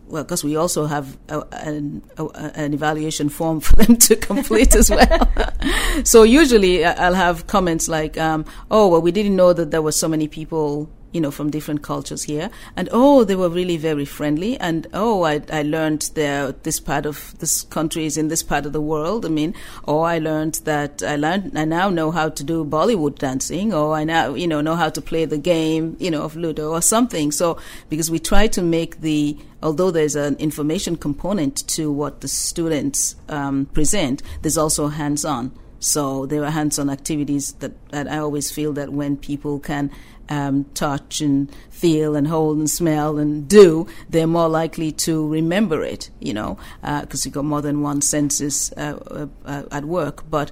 well, 0.08 0.24
because 0.24 0.42
we 0.42 0.56
also 0.56 0.86
have 0.86 1.16
a, 1.28 1.40
an, 1.52 2.02
a, 2.16 2.26
an, 2.54 2.74
evaluation 2.74 3.28
form 3.28 3.60
for 3.66 3.76
them 3.76 3.96
to 3.96 4.16
complete 4.16 4.74
as 4.74 4.90
well. 4.90 5.30
so 6.04 6.22
usually 6.22 6.84
I'll 6.84 7.14
have 7.14 7.46
comments 7.46 7.88
like, 7.88 8.18
um, 8.18 8.44
"Oh, 8.70 8.88
well, 8.88 9.02
we 9.02 9.12
didn't 9.12 9.36
know 9.36 9.52
that 9.52 9.70
there 9.70 9.82
were 9.82 9.92
so 9.92 10.08
many 10.08 10.28
people 10.28 10.90
you 11.12 11.20
know, 11.20 11.30
from 11.30 11.50
different 11.50 11.82
cultures 11.82 12.24
here. 12.24 12.50
And 12.76 12.88
oh, 12.92 13.24
they 13.24 13.36
were 13.36 13.48
really 13.48 13.76
very 13.76 14.04
friendly. 14.04 14.58
And 14.58 14.86
oh, 14.92 15.22
I, 15.22 15.42
I 15.50 15.62
learned 15.62 16.10
that 16.14 16.64
this 16.64 16.80
part 16.80 17.06
of 17.06 17.34
this 17.38 17.62
country 17.62 18.06
is 18.06 18.16
in 18.16 18.28
this 18.28 18.42
part 18.42 18.66
of 18.66 18.72
the 18.72 18.80
world. 18.80 19.24
I 19.24 19.28
mean, 19.28 19.54
oh, 19.86 20.00
I 20.00 20.18
learned 20.18 20.60
that 20.64 21.02
I 21.02 21.16
learned, 21.16 21.56
I 21.58 21.64
now 21.64 21.88
know 21.88 22.10
how 22.10 22.28
to 22.28 22.44
do 22.44 22.64
Bollywood 22.64 23.18
dancing, 23.18 23.73
or 23.73 23.94
I 23.94 24.04
now, 24.04 24.34
you 24.34 24.47
know, 24.47 24.60
know 24.60 24.76
how 24.76 24.90
to 24.90 25.00
play 25.00 25.25
the 25.25 25.38
game, 25.38 25.97
you 25.99 26.10
know, 26.10 26.23
of 26.23 26.36
Ludo 26.36 26.71
or 26.73 26.82
something. 26.82 27.32
So, 27.32 27.58
because 27.88 28.10
we 28.10 28.18
try 28.18 28.47
to 28.49 28.62
make 28.62 29.00
the, 29.00 29.36
although 29.62 29.90
there's 29.90 30.16
an 30.16 30.36
information 30.36 30.97
component 30.97 31.66
to 31.68 31.90
what 31.90 32.21
the 32.21 32.28
students 32.28 33.16
um, 33.28 33.66
present, 33.66 34.23
there's 34.42 34.58
also 34.58 34.88
hands 34.88 35.25
on. 35.25 35.52
So 35.80 36.26
there 36.26 36.44
are 36.44 36.50
hands-on 36.50 36.90
activities 36.90 37.52
that, 37.60 37.73
that 37.90 38.08
I 38.08 38.18
always 38.18 38.50
feel 38.50 38.73
that 38.73 38.92
when 38.92 39.16
people 39.16 39.60
can 39.60 39.92
um, 40.28 40.64
touch 40.75 41.21
and 41.21 41.50
feel 41.71 42.17
and 42.17 42.28
hold 42.28 42.58
and 42.58 42.69
smell 42.69 43.19
and 43.19 43.49
do, 43.49 43.86
they're 44.08 44.26
more 44.26 44.49
likely 44.49 44.93
to 44.93 45.26
remember 45.28 45.82
it, 45.84 46.10
you 46.21 46.34
know, 46.34 46.58
because 46.82 47.25
uh, 47.25 47.25
you've 47.25 47.34
got 47.34 47.45
more 47.45 47.62
than 47.62 47.82
one 47.82 48.00
senses 48.00 48.73
uh, 48.76 48.99
uh, 49.10 49.26
uh, 49.45 49.62
at 49.71 49.84
work. 49.84 50.28
But 50.28 50.50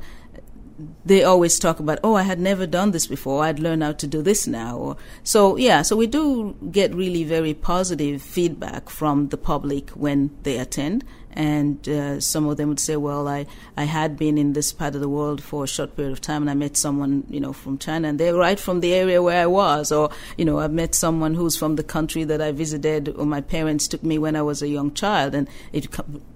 they 1.05 1.25
always 1.25 1.59
talk 1.59 1.81
about, 1.81 1.99
oh, 2.05 2.15
I 2.15 2.23
had 2.23 2.39
never 2.39 2.67
done 2.67 2.91
this 2.91 3.07
before. 3.07 3.45
I'd 3.45 3.59
learn 3.59 3.81
how 3.81 3.93
to 3.93 4.07
do 4.07 4.23
this 4.23 4.47
now. 4.47 4.77
Or, 4.77 4.97
so, 5.23 5.57
yeah, 5.57 5.83
so 5.83 5.97
we 5.97 6.07
do 6.07 6.55
get 6.71 6.95
really 6.95 7.25
very 7.25 7.55
positive 7.55 8.21
feedback 8.23 8.91
from 8.91 9.29
the 9.29 9.39
public 9.39 9.91
when 9.91 10.37
they 10.43 10.59
attend 10.59 11.05
and 11.37 11.87
uh, 11.89 12.19
some 12.19 12.49
of 12.49 12.57
them 12.57 12.71
would 12.71 12.81
say, 12.81 12.97
"Well, 12.97 13.29
I, 13.29 13.47
I 13.77 13.85
had 13.85 14.17
been 14.17 14.39
in 14.39 14.55
this 14.55 14.73
part 14.73 14.95
of 14.95 15.01
the 15.01 15.09
world 15.09 15.43
for 15.43 15.65
a 15.65 15.67
short 15.69 15.95
period 15.95 16.13
of 16.13 16.21
time, 16.21 16.43
and 16.43 16.51
I 16.51 16.55
met 16.55 16.77
someone, 16.77 17.25
you 17.29 17.41
know, 17.41 17.53
from 17.53 17.79
China, 17.79 18.09
and 18.09 18.19
they're 18.19 18.35
right 18.35 18.59
from 18.59 18.81
the 18.81 18.95
area 18.95 19.23
where 19.23 19.43
I 19.43 19.47
was, 19.47 19.93
or 19.93 20.11
you 20.39 20.45
know, 20.45 20.59
I've 20.59 20.73
met 20.73 20.95
someone 20.95 21.35
who's 21.35 21.57
from 21.57 21.77
the 21.77 21.85
country 21.85 22.25
that 22.25 22.41
I 22.41 22.53
visited, 22.53 23.11
or 23.11 23.27
my 23.27 23.43
parents 23.43 23.87
took 23.87 24.03
me 24.03 24.19
when 24.19 24.35
I 24.35 24.43
was 24.43 24.63
a 24.63 24.69
young 24.69 24.93
child, 24.95 25.35
and 25.35 25.49
it 25.73 25.89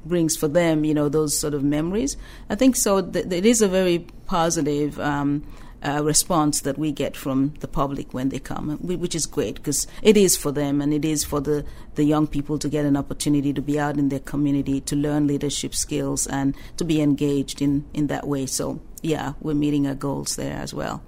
brings 0.05 0.37
for 0.37 0.49
them, 0.49 0.85
you 0.85 0.95
know, 0.95 1.09
those 1.09 1.37
sort 1.37 1.55
of 1.55 1.65
memories. 1.65 2.17
I 2.51 2.55
think 2.55 2.77
so. 2.77 3.01
Th- 3.01 3.27
it 3.27 3.47
is 3.47 3.63
a 3.63 3.69
very 3.69 4.07
positive. 4.27 5.01
Um, 5.01 5.45
uh, 5.83 6.03
response 6.05 6.61
that 6.61 6.79
we 6.79 6.93
get 6.93 7.17
from 7.17 7.55
the 7.61 7.69
public 7.69 8.13
when 8.13 8.29
they 8.29 8.39
come, 8.39 8.79
which 8.79 9.15
is 9.15 9.27
great 9.27 9.57
because 9.57 9.87
it 10.03 10.17
is 10.17 10.37
for 10.37 10.53
them 10.53 10.81
and 10.81 10.93
it 10.93 11.05
is 11.05 11.25
for 11.25 11.41
the, 11.41 11.65
the 11.95 12.05
young 12.05 12.27
people 12.27 12.59
to 12.59 12.69
get 12.69 12.85
an 12.85 12.97
opportunity 12.97 13.53
to 13.53 13.63
be 13.63 13.79
out 13.79 13.97
in 13.97 14.09
their 14.09 14.21
community, 14.21 14.81
to 14.81 14.97
learn 14.97 15.27
leadership 15.27 15.75
skills, 15.75 16.27
and 16.27 16.55
to 16.77 16.85
be 16.85 17.01
engaged 17.01 17.63
in, 17.63 17.85
in 17.95 18.09
that 18.09 18.27
way. 18.27 18.47
So, 18.47 18.81
yeah, 19.03 19.35
we're 19.41 19.55
meeting 19.55 19.87
our 19.87 19.95
goals 19.95 20.37
there 20.37 20.57
as 20.57 20.75
well. 20.75 21.03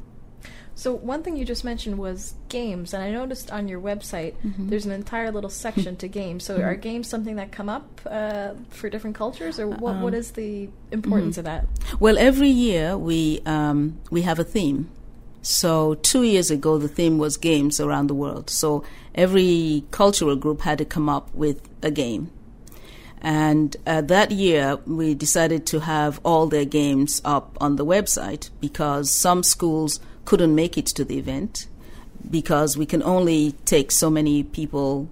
So 0.82 0.92
one 0.92 1.22
thing 1.22 1.36
you 1.36 1.44
just 1.44 1.62
mentioned 1.62 1.96
was 1.96 2.34
games, 2.48 2.92
and 2.92 3.04
I 3.04 3.12
noticed 3.12 3.52
on 3.52 3.68
your 3.68 3.80
website 3.80 4.34
mm-hmm. 4.44 4.68
there's 4.68 4.84
an 4.84 4.90
entire 4.90 5.30
little 5.30 5.48
section 5.48 5.94
to 5.98 6.08
games. 6.08 6.42
So 6.42 6.58
mm-hmm. 6.58 6.64
are 6.64 6.74
games 6.74 7.08
something 7.08 7.36
that 7.36 7.52
come 7.52 7.68
up 7.68 8.00
uh, 8.04 8.54
for 8.70 8.90
different 8.90 9.14
cultures, 9.14 9.60
or 9.60 9.68
what, 9.68 9.92
um, 9.92 10.02
what 10.02 10.12
is 10.12 10.32
the 10.32 10.68
importance 10.90 11.38
mm-hmm. 11.38 11.46
of 11.46 11.66
that? 11.68 12.00
Well, 12.00 12.18
every 12.18 12.48
year 12.48 12.98
we 12.98 13.42
um, 13.46 14.00
we 14.10 14.22
have 14.22 14.40
a 14.40 14.44
theme. 14.44 14.90
So 15.40 15.94
two 15.94 16.24
years 16.24 16.50
ago, 16.50 16.78
the 16.78 16.88
theme 16.88 17.16
was 17.16 17.36
games 17.36 17.78
around 17.78 18.08
the 18.08 18.14
world. 18.14 18.50
So 18.50 18.82
every 19.14 19.84
cultural 19.92 20.34
group 20.34 20.62
had 20.62 20.78
to 20.78 20.84
come 20.84 21.08
up 21.08 21.32
with 21.32 21.62
a 21.80 21.92
game. 21.92 22.32
And 23.24 23.76
uh, 23.86 24.00
that 24.00 24.32
year, 24.32 24.80
we 24.84 25.14
decided 25.14 25.64
to 25.66 25.78
have 25.78 26.18
all 26.24 26.48
their 26.48 26.64
games 26.64 27.22
up 27.24 27.56
on 27.60 27.76
the 27.76 27.86
website 27.86 28.50
because 28.60 29.12
some 29.12 29.44
schools 29.44 30.00
couldn't 30.24 30.54
make 30.54 30.78
it 30.78 30.86
to 30.86 31.04
the 31.04 31.18
event 31.18 31.66
because 32.28 32.76
we 32.76 32.86
can 32.86 33.02
only 33.02 33.52
take 33.64 33.90
so 33.90 34.08
many 34.08 34.42
people 34.42 35.08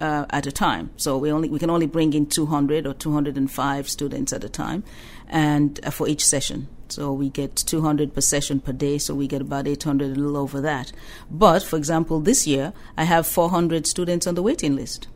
uh, 0.00 0.26
at 0.30 0.46
a 0.46 0.52
time. 0.52 0.90
So 0.96 1.16
we 1.18 1.30
only 1.30 1.48
we 1.48 1.58
can 1.58 1.70
only 1.70 1.86
bring 1.86 2.12
in 2.12 2.26
200 2.26 2.86
or 2.86 2.94
205 2.94 3.88
students 3.88 4.32
at 4.32 4.44
a 4.44 4.48
time, 4.48 4.84
and 5.28 5.80
uh, 5.84 5.90
for 5.90 6.08
each 6.08 6.24
session. 6.24 6.68
So 6.88 7.12
we 7.12 7.30
get 7.30 7.56
200 7.56 8.14
per 8.14 8.20
session 8.20 8.60
per 8.60 8.72
day. 8.72 8.98
So 8.98 9.14
we 9.14 9.26
get 9.26 9.40
about 9.40 9.66
800, 9.66 10.04
a 10.04 10.14
little 10.14 10.36
over 10.36 10.60
that. 10.60 10.92
But 11.30 11.62
for 11.62 11.76
example, 11.76 12.20
this 12.20 12.46
year 12.46 12.72
I 12.96 13.04
have 13.04 13.26
400 13.26 13.86
students 13.86 14.26
on 14.26 14.34
the 14.34 14.42
waiting 14.42 14.76
list. 14.76 15.08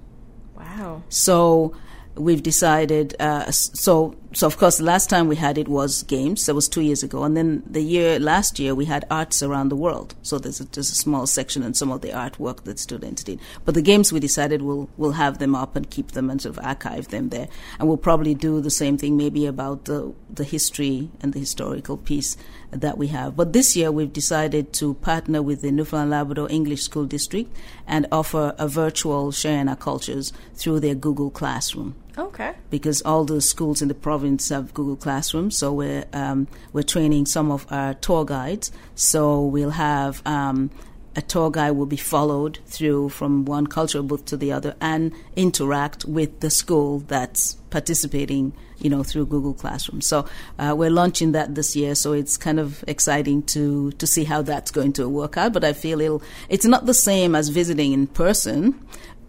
Wow. 0.57 1.03
So 1.09 1.75
we've 2.15 2.43
decided. 2.43 3.15
Uh, 3.21 3.51
so, 3.51 4.17
so 4.33 4.47
of 4.47 4.57
course, 4.59 4.79
the 4.79 4.85
last 4.85 5.11
time 5.11 5.27
we 5.27 5.35
had 5.35 5.59
it 5.59 5.67
was 5.67 6.05
games. 6.05 6.47
That 6.47 6.55
was 6.55 6.69
two 6.69 6.83
years 6.83 7.03
ago, 7.03 7.25
and 7.25 7.37
then 7.37 7.65
the 7.67 7.81
year 7.81 8.21
last 8.21 8.61
year 8.61 8.77
we 8.77 8.85
had 8.85 9.05
arts 9.11 9.43
around 9.43 9.71
the 9.71 9.77
world. 9.77 10.15
So 10.23 10.39
there's 10.39 10.61
a, 10.61 10.69
a 10.79 10.85
small 10.85 11.27
section 11.27 11.65
and 11.65 11.77
some 11.77 11.91
of 11.91 12.01
the 12.01 12.11
artwork 12.11 12.63
that 12.63 12.79
students 12.79 13.25
did. 13.25 13.41
But 13.65 13.75
the 13.75 13.83
games 13.83 14.13
we 14.13 14.21
decided 14.21 14.63
we'll 14.63 14.89
we'll 14.97 15.13
have 15.13 15.39
them 15.39 15.57
up 15.57 15.75
and 15.75 15.91
keep 15.91 16.13
them 16.13 16.31
and 16.31 16.41
sort 16.41 16.57
of 16.57 16.65
archive 16.65 17.09
them 17.09 17.31
there, 17.31 17.49
and 17.81 17.89
we'll 17.89 17.97
probably 17.97 18.35
do 18.35 18.61
the 18.61 18.71
same 18.71 18.97
thing 18.97 19.17
maybe 19.17 19.47
about 19.47 19.87
the 19.87 20.15
the 20.33 20.45
history 20.45 21.11
and 21.21 21.33
the 21.33 21.41
historical 21.41 21.97
piece 21.97 22.37
that 22.71 22.97
we 22.97 23.09
have. 23.09 23.37
But 23.37 23.53
this 23.53 23.75
year 23.75 23.91
we've 23.91 24.13
decided 24.13 24.73
to 24.75 24.95
partner 24.95 25.43
with 25.43 25.61
the 25.63 25.73
Newfoundland 25.73 26.11
Labrador 26.11 26.47
English 26.51 26.83
School 26.83 27.05
District 27.05 27.51
and 27.85 28.07
offer 28.13 28.55
a 28.59 28.69
virtual 28.69 29.33
sharing 29.33 29.69
our 29.69 29.75
cultures 29.75 30.33
through 30.55 30.79
their 30.79 30.95
Google 30.95 31.31
Classroom. 31.31 31.97
Okay. 32.21 32.53
Because 32.69 33.01
all 33.03 33.25
the 33.25 33.41
schools 33.41 33.81
in 33.81 33.89
the 33.89 33.95
province 33.95 34.51
have 34.51 34.75
Google 34.75 34.97
Classroom, 34.97 35.51
so 35.51 35.73
we're 35.73 36.05
um, 36.13 36.49
we're 36.75 36.83
training 36.83 37.25
some 37.25 37.51
of 37.51 37.67
our 37.71 37.95
tour 37.95 38.27
guides. 38.27 38.71
So 38.95 39.43
we'll 39.47 39.71
have 39.71 40.21
um, 40.27 40.71
a 41.17 41.23
tour 41.23 41.51
guide 41.51 41.73
will 41.73 41.87
be 41.87 41.97
followed 41.97 42.59
through 42.67 43.09
from 43.09 43.47
one 43.47 43.67
cultural 43.67 44.05
booth 44.05 44.27
to 44.27 44.37
the 44.37 44.53
other 44.53 44.77
and 44.81 45.13
interact 45.35 46.05
with 46.05 46.41
the 46.41 46.51
school 46.51 47.01
that's 47.01 47.55
participating, 47.71 48.53
you 48.79 48.91
know, 48.91 49.03
through 49.03 49.27
Google 49.27 49.55
Classroom. 49.55 50.03
So 50.03 50.27
uh, 50.59 50.75
we're 50.77 50.91
launching 50.91 51.33
that 51.33 51.55
this 51.55 51.75
year, 51.75 51.95
so 51.95 52.13
it's 52.13 52.37
kind 52.37 52.61
of 52.61 52.85
exciting 52.87 53.43
to 53.45 53.93
to 53.93 54.07
see 54.07 54.25
how 54.25 54.43
that's 54.43 54.71
going 54.71 54.93
to 54.95 55.09
work 55.09 55.39
out. 55.39 55.55
But 55.55 55.65
I 55.65 55.73
feel 55.73 56.03
it'll, 56.03 56.23
it's 56.51 56.67
not 56.67 56.85
the 56.85 56.95
same 56.95 57.35
as 57.35 57.49
visiting 57.49 57.93
in 57.93 58.07
person, 58.09 58.79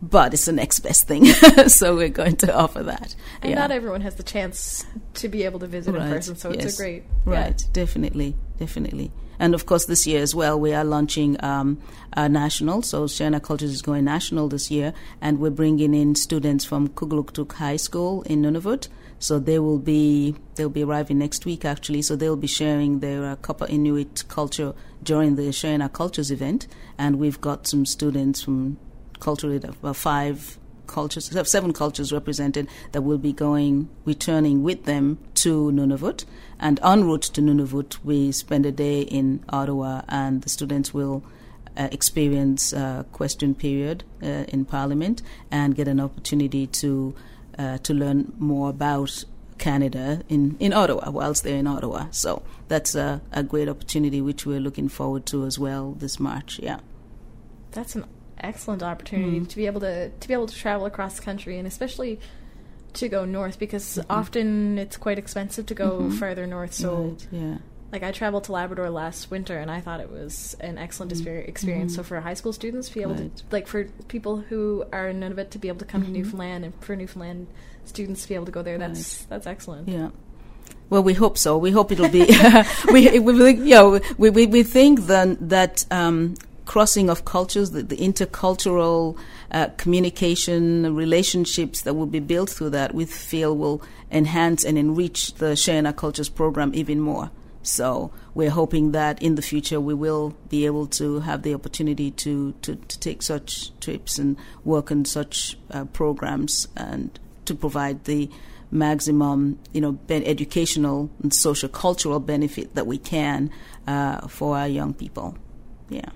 but 0.01 0.33
it's 0.33 0.45
the 0.45 0.51
next 0.51 0.79
best 0.79 1.07
thing. 1.07 1.25
so 1.67 1.95
we're 1.95 2.09
going 2.09 2.35
to 2.37 2.55
offer 2.55 2.83
that. 2.83 3.15
And 3.41 3.51
yeah. 3.51 3.59
not 3.59 3.71
everyone 3.71 4.01
has 4.01 4.15
the 4.15 4.23
chance 4.23 4.85
to 5.15 5.29
be 5.29 5.43
able 5.43 5.59
to 5.59 5.67
visit 5.67 5.93
right. 5.93 6.07
in 6.07 6.11
person, 6.11 6.35
so 6.35 6.51
yes. 6.51 6.65
it's 6.65 6.79
a 6.79 6.81
great 6.81 7.03
right. 7.25 7.61
Yeah. 7.61 7.67
Definitely, 7.73 8.35
definitely. 8.57 9.11
And 9.39 9.55
of 9.55 9.65
course, 9.65 9.85
this 9.85 10.05
year 10.05 10.21
as 10.21 10.35
well, 10.35 10.59
we 10.59 10.71
are 10.73 10.83
launching 10.83 11.43
um, 11.43 11.81
a 12.13 12.29
national. 12.29 12.83
So 12.83 13.07
Sharing 13.07 13.33
Our 13.33 13.39
Cultures 13.39 13.71
is 13.71 13.81
going 13.81 14.05
national 14.05 14.49
this 14.49 14.69
year, 14.69 14.93
and 15.19 15.39
we're 15.39 15.49
bringing 15.49 15.93
in 15.93 16.15
students 16.15 16.63
from 16.63 16.89
Kugluktuk 16.89 17.53
High 17.53 17.77
School 17.77 18.21
in 18.23 18.43
Nunavut. 18.43 18.87
So 19.17 19.37
they 19.39 19.59
will 19.59 19.79
be 19.79 20.35
they'll 20.55 20.69
be 20.69 20.83
arriving 20.83 21.19
next 21.19 21.45
week 21.45 21.63
actually. 21.63 22.01
So 22.01 22.15
they'll 22.15 22.35
be 22.35 22.47
sharing 22.47 22.99
their 22.99 23.25
uh, 23.25 23.35
Copper 23.37 23.67
Inuit 23.67 24.23
culture 24.27 24.73
during 25.03 25.35
the 25.35 25.51
Sharing 25.51 25.81
Our 25.81 25.89
Cultures 25.89 26.31
event, 26.31 26.67
and 26.97 27.17
we've 27.17 27.41
got 27.41 27.67
some 27.67 27.85
students 27.85 28.41
from 28.41 28.77
culturally 29.21 29.61
uh, 29.63 29.93
five 29.93 30.57
cultures, 30.87 31.31
seven 31.49 31.71
cultures 31.71 32.11
represented 32.11 32.67
that 32.91 33.01
will 33.01 33.17
be 33.17 33.31
going, 33.31 33.87
returning 34.03 34.61
with 34.61 34.83
them 34.83 35.17
to 35.35 35.71
Nunavut. 35.71 36.25
And 36.59 36.79
en 36.83 37.05
route 37.05 37.23
to 37.23 37.41
Nunavut, 37.41 37.97
we 38.03 38.31
spend 38.33 38.65
a 38.65 38.71
day 38.71 39.01
in 39.01 39.43
Ottawa, 39.49 40.01
and 40.09 40.41
the 40.41 40.49
students 40.49 40.93
will 40.93 41.23
uh, 41.77 41.87
experience 41.91 42.73
a 42.73 43.05
question 43.13 43.55
period 43.55 44.03
uh, 44.21 44.45
in 44.49 44.65
Parliament 44.65 45.21
and 45.49 45.75
get 45.75 45.87
an 45.87 45.99
opportunity 45.99 46.67
to 46.67 47.15
uh, 47.57 47.77
to 47.79 47.93
learn 47.93 48.33
more 48.37 48.69
about 48.69 49.23
Canada 49.57 50.23
in, 50.27 50.57
in 50.59 50.73
Ottawa 50.73 51.11
whilst 51.11 51.43
they're 51.43 51.57
in 51.57 51.67
Ottawa. 51.67 52.07
So 52.11 52.43
that's 52.67 52.95
a, 52.95 53.21
a 53.31 53.43
great 53.43 53.69
opportunity 53.69 54.21
which 54.21 54.45
we're 54.45 54.59
looking 54.59 54.89
forward 54.89 55.25
to 55.27 55.45
as 55.45 55.59
well 55.59 55.91
this 55.91 56.19
March. 56.19 56.59
Yeah, 56.59 56.79
that's 57.71 57.95
an 57.95 58.05
excellent 58.41 58.83
opportunity 58.83 59.37
mm-hmm. 59.37 59.45
to 59.45 59.55
be 59.55 59.65
able 59.65 59.81
to 59.81 60.09
to 60.09 60.27
be 60.27 60.33
able 60.33 60.47
to 60.47 60.55
travel 60.55 60.85
across 60.85 61.15
the 61.15 61.21
country 61.21 61.57
and 61.57 61.67
especially 61.67 62.19
to 62.93 63.09
go 63.09 63.25
north 63.25 63.59
because 63.59 63.97
mm-hmm. 63.97 64.11
often 64.11 64.77
it's 64.77 64.97
quite 64.97 65.17
expensive 65.17 65.65
to 65.67 65.73
go 65.73 65.99
mm-hmm. 65.99 66.17
further 66.17 66.47
north. 66.47 66.73
So 66.73 66.95
right, 66.95 67.27
yeah. 67.31 67.57
Like 67.91 68.03
I 68.03 68.11
traveled 68.11 68.45
to 68.45 68.53
Labrador 68.53 68.89
last 68.89 69.29
winter, 69.29 69.57
and 69.57 69.69
I 69.69 69.81
thought 69.81 69.99
it 69.99 70.09
was 70.09 70.55
an 70.61 70.77
excellent 70.77 71.11
mm-hmm. 71.11 71.49
experience. 71.49 71.95
So 71.95 72.01
mm-hmm. 72.01 72.07
for 72.07 72.21
high 72.21 72.35
school 72.35 72.53
students, 72.53 72.87
to 72.87 72.93
be 72.93 73.01
able 73.01 73.15
right. 73.15 73.35
to 73.35 73.43
like 73.51 73.67
for 73.67 73.83
people 74.07 74.37
who 74.37 74.85
are 74.93 75.09
in 75.09 75.19
Nunavut 75.19 75.49
to 75.49 75.59
be 75.59 75.67
able 75.67 75.79
to 75.79 75.85
come 75.85 76.01
to 76.01 76.07
mm-hmm. 76.07 76.15
Newfoundland, 76.15 76.63
and 76.65 76.73
for 76.81 76.95
Newfoundland 76.95 77.47
students 77.83 78.21
to 78.23 78.29
be 78.29 78.35
able 78.35 78.45
to 78.45 78.51
go 78.51 78.61
there, 78.61 78.77
that's 78.77 79.21
right. 79.21 79.29
that's 79.29 79.45
excellent. 79.45 79.89
Yeah. 79.89 80.11
Well, 80.89 81.03
we 81.03 81.13
hope 81.13 81.37
so. 81.37 81.57
We 81.57 81.71
hope 81.71 81.91
it'll 81.91 82.09
be. 82.09 82.25
we, 82.91 83.19
we, 83.19 83.51
you 83.51 83.75
know, 83.75 83.99
we, 84.17 84.29
we, 84.29 84.45
we 84.45 84.63
think 84.63 85.01
then 85.01 85.37
that 85.39 85.85
um, 85.89 86.35
crossing 86.71 87.09
of 87.09 87.25
cultures, 87.25 87.71
the, 87.71 87.83
the 87.83 87.97
intercultural 87.97 89.17
uh, 89.51 89.67
communication 89.75 90.95
relationships 90.95 91.81
that 91.81 91.95
will 91.95 92.05
be 92.05 92.21
built 92.21 92.49
through 92.49 92.69
that, 92.69 92.95
we 92.95 93.03
feel 93.03 93.57
will 93.57 93.81
enhance 94.09 94.63
and 94.63 94.77
enrich 94.77 95.33
the 95.33 95.53
Sharing 95.53 95.85
Our 95.85 95.91
Cultures 95.91 96.29
program 96.29 96.71
even 96.73 97.01
more. 97.01 97.29
So 97.61 98.13
we're 98.33 98.51
hoping 98.51 98.93
that 98.93 99.21
in 99.21 99.35
the 99.35 99.41
future 99.41 99.81
we 99.81 99.93
will 99.93 100.33
be 100.47 100.65
able 100.65 100.87
to 100.87 101.19
have 101.19 101.41
the 101.41 101.53
opportunity 101.53 102.09
to, 102.09 102.53
to, 102.61 102.77
to 102.77 102.99
take 102.99 103.21
such 103.21 103.77
trips 103.81 104.17
and 104.17 104.37
work 104.63 104.93
on 104.93 105.03
such 105.03 105.57
uh, 105.71 105.83
programs 105.83 106.69
and 106.77 107.19
to 107.43 107.53
provide 107.53 108.05
the 108.05 108.29
maximum, 108.71 109.59
you 109.73 109.81
know, 109.81 109.91
ben- 109.91 110.23
educational 110.23 111.09
and 111.21 111.33
social 111.33 111.67
cultural 111.67 112.21
benefit 112.21 112.75
that 112.75 112.87
we 112.87 112.97
can 112.97 113.51
uh, 113.87 114.25
for 114.29 114.57
our 114.57 114.69
young 114.69 114.93
people. 114.93 115.37
Yeah. 115.89 116.11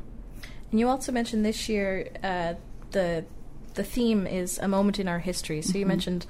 And 0.76 0.80
you 0.82 0.90
also 0.90 1.14
mentioned 1.14 1.46
this 1.46 1.70
year 1.70 2.10
uh, 2.22 2.56
the 2.92 3.24
the 3.76 3.84
theme 3.86 4.28
is 4.28 4.58
a 4.58 4.68
moment 4.68 5.00
in 5.00 5.08
our 5.08 5.20
history. 5.20 5.62
So 5.62 5.70
mm-hmm. 5.70 5.78
you 5.78 5.86
mentioned 5.86 6.26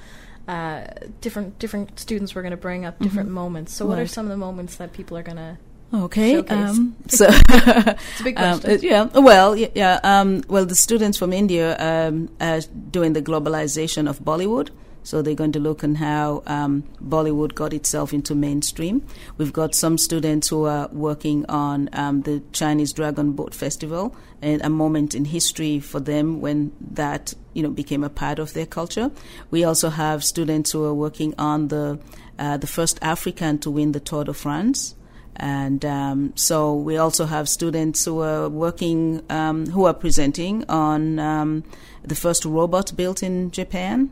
uh, 0.47 0.81
different 1.19 1.58
different 1.58 1.99
students 1.99 2.36
were 2.36 2.43
going 2.43 2.51
to 2.51 2.58
bring 2.58 2.86
up 2.86 2.99
different 2.99 3.29
mm-hmm. 3.29 3.34
moments. 3.34 3.73
So 3.73 3.88
what 3.88 3.97
are 3.97 4.05
some 4.05 4.27
of 4.27 4.29
the 4.29 4.38
moments 4.38 4.75
that 4.75 4.93
people 4.93 5.17
are 5.17 5.23
going 5.23 5.38
to 5.38 5.58
Okay. 5.91 6.38
Um, 6.38 6.95
so, 7.08 7.25
it's 7.49 8.19
a 8.19 8.23
big 8.23 8.38
um, 8.38 8.60
question. 8.60 8.71
Um, 8.71 9.12
yeah. 9.15 9.19
Well, 9.19 9.55
yeah. 9.55 9.99
Um, 10.03 10.43
well, 10.47 10.67
the 10.67 10.75
students 10.75 11.17
from 11.17 11.34
India 11.34 11.75
um, 11.79 12.29
are 12.39 12.62
doing 12.91 13.13
the 13.13 13.23
globalization 13.23 14.08
of 14.08 14.19
Bollywood. 14.19 14.69
So 15.05 15.21
they're 15.21 15.35
going 15.35 15.51
to 15.51 15.59
look 15.59 15.83
on 15.83 15.95
how 15.95 16.41
um, 16.47 16.83
Bollywood 17.01 17.53
got 17.53 17.73
itself 17.73 18.11
into 18.11 18.33
mainstream. 18.33 19.05
We've 19.37 19.53
got 19.53 19.75
some 19.75 19.99
students 19.99 20.47
who 20.47 20.65
are 20.65 20.89
working 20.91 21.45
on 21.45 21.89
um, 21.93 22.23
the 22.23 22.41
Chinese 22.51 22.91
Dragon 22.91 23.33
Boat 23.33 23.53
Festival 23.53 24.15
and 24.41 24.63
a 24.63 24.69
moment 24.69 25.13
in 25.13 25.25
history 25.25 25.79
for 25.79 25.99
them 25.99 26.41
when 26.41 26.71
that 26.81 27.35
you 27.53 27.61
know 27.61 27.69
became 27.69 28.03
a 28.03 28.09
part 28.09 28.39
of 28.39 28.53
their 28.53 28.65
culture. 28.65 29.11
We 29.51 29.63
also 29.63 29.89
have 29.89 30.23
students 30.23 30.71
who 30.71 30.83
are 30.85 30.93
working 30.93 31.35
on 31.37 31.67
the 31.67 31.99
uh, 32.39 32.57
the 32.57 32.67
first 32.67 32.97
African 33.03 33.59
to 33.59 33.69
win 33.69 33.91
the 33.91 33.99
Tour 33.99 34.23
de 34.23 34.33
France. 34.33 34.95
And 35.37 35.83
um, 35.83 36.33
so 36.35 36.73
we 36.73 36.97
also 36.97 37.25
have 37.25 37.47
students 37.49 38.05
who 38.05 38.21
are 38.21 38.47
working, 38.47 39.21
um, 39.29 39.67
who 39.67 39.83
are 39.85 39.93
presenting 39.93 40.63
on 40.69 41.19
um, 41.19 41.63
the 42.03 42.15
first 42.15 42.45
robot 42.45 42.95
built 42.95 43.21
in 43.21 43.51
Japan. 43.51 44.09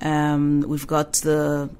Um, 0.00 0.62
we've 0.66 0.86
got 0.86 1.14
the 1.14 1.70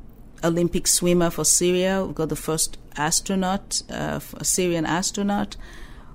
Olympic 0.42 0.86
swimmer 0.86 1.30
for 1.30 1.44
Syria. 1.44 2.04
We've 2.04 2.14
got 2.14 2.28
the 2.28 2.36
first 2.36 2.78
astronaut, 2.96 3.82
uh, 3.90 4.20
a 4.34 4.44
Syrian 4.44 4.86
astronaut. 4.86 5.56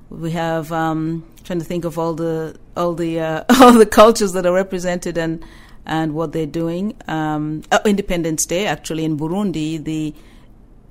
We 0.09 0.31
have 0.31 0.71
um, 0.71 1.25
trying 1.43 1.59
to 1.59 1.65
think 1.65 1.85
of 1.85 1.97
all 1.97 2.13
the 2.13 2.57
all 2.75 2.93
the 2.93 3.19
uh, 3.19 3.43
all 3.61 3.73
the 3.73 3.85
cultures 3.85 4.33
that 4.33 4.45
are 4.45 4.53
represented 4.53 5.17
and 5.17 5.43
and 5.85 6.13
what 6.13 6.31
they're 6.31 6.45
doing. 6.45 6.95
Um, 7.07 7.63
oh, 7.71 7.79
Independence 7.85 8.45
Day, 8.45 8.67
actually, 8.67 9.05
in 9.05 9.17
Burundi, 9.17 9.83
the 9.83 10.13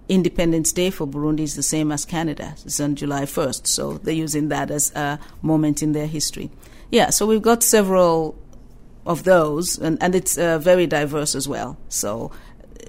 Independence 0.09 0.73
Day 0.73 0.91
for 0.91 1.07
Burundi 1.07 1.41
is 1.41 1.55
the 1.55 1.63
same 1.63 1.93
as 1.93 2.05
Canada. 2.05 2.55
It's 2.65 2.81
on 2.81 2.97
July 2.97 3.23
1st, 3.23 3.67
so 3.67 3.99
they're 3.99 4.13
using 4.13 4.49
that 4.49 4.71
as 4.71 4.93
a 4.97 5.21
moment 5.43 5.83
in 5.83 5.93
their 5.93 6.09
history. 6.09 6.51
Yeah, 6.91 7.11
so 7.11 7.27
we've 7.27 7.43
got 7.43 7.63
several 7.63 8.37
of 9.11 9.25
those, 9.25 9.77
and, 9.79 10.01
and 10.01 10.15
it's 10.15 10.39
uh, 10.39 10.59
very 10.59 10.87
diverse 10.87 11.35
as 11.35 11.49
well. 11.49 11.77
So 11.89 12.31
uh, 12.81 12.87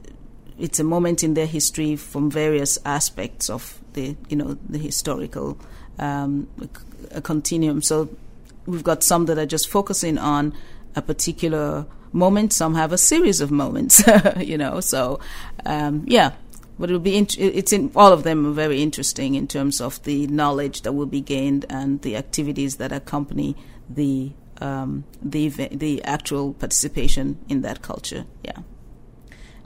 it's 0.60 0.79
a 0.79 0.84
moment 0.84 1.23
in 1.23 1.34
their 1.34 1.47
history 1.47 1.95
from 1.95 2.29
various 2.29 2.77
aspects 2.86 3.49
of 3.49 3.79
the 3.93 4.15
you 4.29 4.38
know 4.38 4.57
the 4.69 4.77
historical 4.77 5.57
um, 5.97 6.47
continuum. 7.23 7.81
So 7.81 8.10
we've 8.67 8.84
got 8.84 9.03
some 9.03 9.25
that 9.25 9.38
are 9.38 9.47
just 9.47 9.67
focusing 9.67 10.17
on 10.17 10.53
a 10.95 11.01
particular 11.01 11.88
moment. 12.13 12.53
Some 12.53 12.75
have 12.75 12.93
a 12.93 12.97
series 12.97 13.41
of 13.41 13.49
moments, 13.49 14.03
you 14.38 14.57
know. 14.57 14.79
So 14.79 15.19
um, 15.65 16.03
yeah, 16.07 16.34
but 16.77 16.89
it'll 16.89 16.99
be 16.99 17.17
int- 17.17 17.39
it's 17.39 17.73
in 17.73 17.91
all 17.95 18.13
of 18.13 18.21
them 18.21 18.45
are 18.45 18.53
very 18.53 18.81
interesting 18.84 19.34
in 19.34 19.47
terms 19.47 19.81
of 19.81 20.01
the 20.03 20.27
knowledge 20.27 20.84
that 20.84 20.93
will 20.93 21.07
be 21.07 21.21
gained 21.21 21.65
and 21.67 22.01
the 22.03 22.15
activities 22.15 22.77
that 22.77 22.91
accompany 22.91 23.55
the 23.89 24.31
um, 24.62 25.04
the 25.21 25.50
the 25.50 26.04
actual 26.04 26.54
participation 26.54 27.38
in 27.50 27.62
that 27.62 27.82
culture. 27.82 28.26
Yeah. 28.43 28.60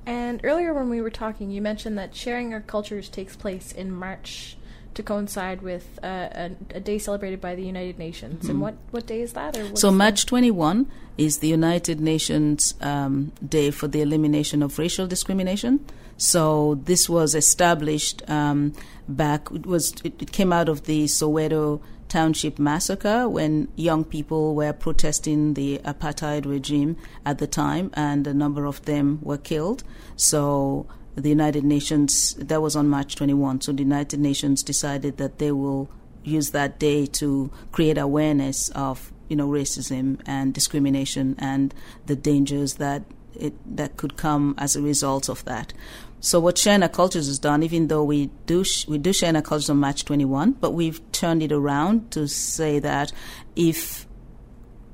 And 0.05 0.41
earlier 0.43 0.73
when 0.73 0.89
we 0.89 1.01
were 1.01 1.09
talking, 1.09 1.49
you 1.49 1.61
mentioned 1.61 1.97
that 1.97 2.15
sharing 2.15 2.53
our 2.53 2.61
cultures 2.61 3.09
takes 3.09 3.35
place 3.35 3.71
in 3.71 3.91
March 3.91 4.55
to 4.93 5.03
coincide 5.03 5.61
with 5.61 5.99
uh, 6.03 6.07
a, 6.07 6.51
a, 6.75 6.79
day 6.79 6.97
celebrated 6.97 7.41
by 7.41 7.55
the 7.55 7.63
United 7.63 7.99
Nations. 7.99 8.43
Mm-hmm. 8.43 8.49
And 8.49 8.61
what, 8.61 8.75
what 8.91 9.05
day 9.05 9.21
is 9.21 9.33
that? 9.33 9.77
so 9.77 9.91
March 9.91 10.25
21 10.25 10.89
is 11.17 11.39
the 11.39 11.47
United 11.49 11.99
Nations 11.99 12.75
um, 12.81 13.31
Day 13.45 13.71
for 13.71 13.87
the 13.87 14.01
Elimination 14.01 14.63
of 14.63 14.79
Racial 14.79 15.05
Discrimination. 15.05 15.85
So 16.17 16.79
this 16.85 17.09
was 17.09 17.35
established 17.35 18.27
um, 18.29 18.73
back. 19.07 19.51
It 19.51 19.65
was 19.65 19.93
it, 20.03 20.21
it 20.21 20.31
came 20.31 20.53
out 20.53 20.69
of 20.69 20.85
the 20.85 21.05
Soweto 21.05 21.81
Township 22.07 22.59
massacre 22.59 23.27
when 23.27 23.67
young 23.75 24.03
people 24.03 24.55
were 24.55 24.73
protesting 24.73 25.55
the 25.55 25.79
apartheid 25.79 26.45
regime 26.45 26.97
at 27.25 27.39
the 27.39 27.47
time, 27.47 27.91
and 27.93 28.25
a 28.27 28.33
number 28.33 28.65
of 28.65 28.83
them 28.85 29.19
were 29.21 29.37
killed. 29.37 29.83
So 30.15 30.85
the 31.15 31.29
United 31.29 31.63
Nations, 31.63 32.35
that 32.35 32.61
was 32.61 32.75
on 32.75 32.87
March 32.87 33.15
21, 33.15 33.61
so 33.61 33.71
the 33.71 33.83
United 33.83 34.19
Nations 34.19 34.63
decided 34.63 35.17
that 35.17 35.39
they 35.39 35.51
will 35.51 35.89
use 36.23 36.51
that 36.51 36.79
day 36.79 37.05
to 37.05 37.51
create 37.71 37.97
awareness 37.97 38.69
of 38.69 39.11
you 39.29 39.35
know 39.35 39.47
racism 39.47 40.19
and 40.25 40.53
discrimination 40.53 41.35
and 41.37 41.73
the 42.05 42.15
dangers 42.15 42.75
that 42.75 43.03
it, 43.39 43.53
that 43.77 43.97
could 43.97 44.17
come 44.17 44.55
as 44.57 44.75
a 44.75 44.81
result 44.81 45.29
of 45.29 45.43
that. 45.45 45.73
So 46.19 46.39
what 46.39 46.57
Share 46.57 46.87
Cultures 46.89 47.27
has 47.27 47.37
done, 47.37 47.61
even 47.61 47.87
though 47.87 48.03
we 48.03 48.31
do 48.45 48.63
sh- 48.63 48.87
we 48.87 48.97
do 48.97 49.13
Share 49.13 49.39
Cultures 49.41 49.69
on 49.69 49.77
March 49.77 50.05
21, 50.05 50.53
but 50.53 50.71
we've 50.71 50.99
turned 51.11 51.43
it 51.43 51.51
around 51.51 52.11
to 52.11 52.27
say 52.27 52.79
that 52.79 53.11
if 53.55 54.07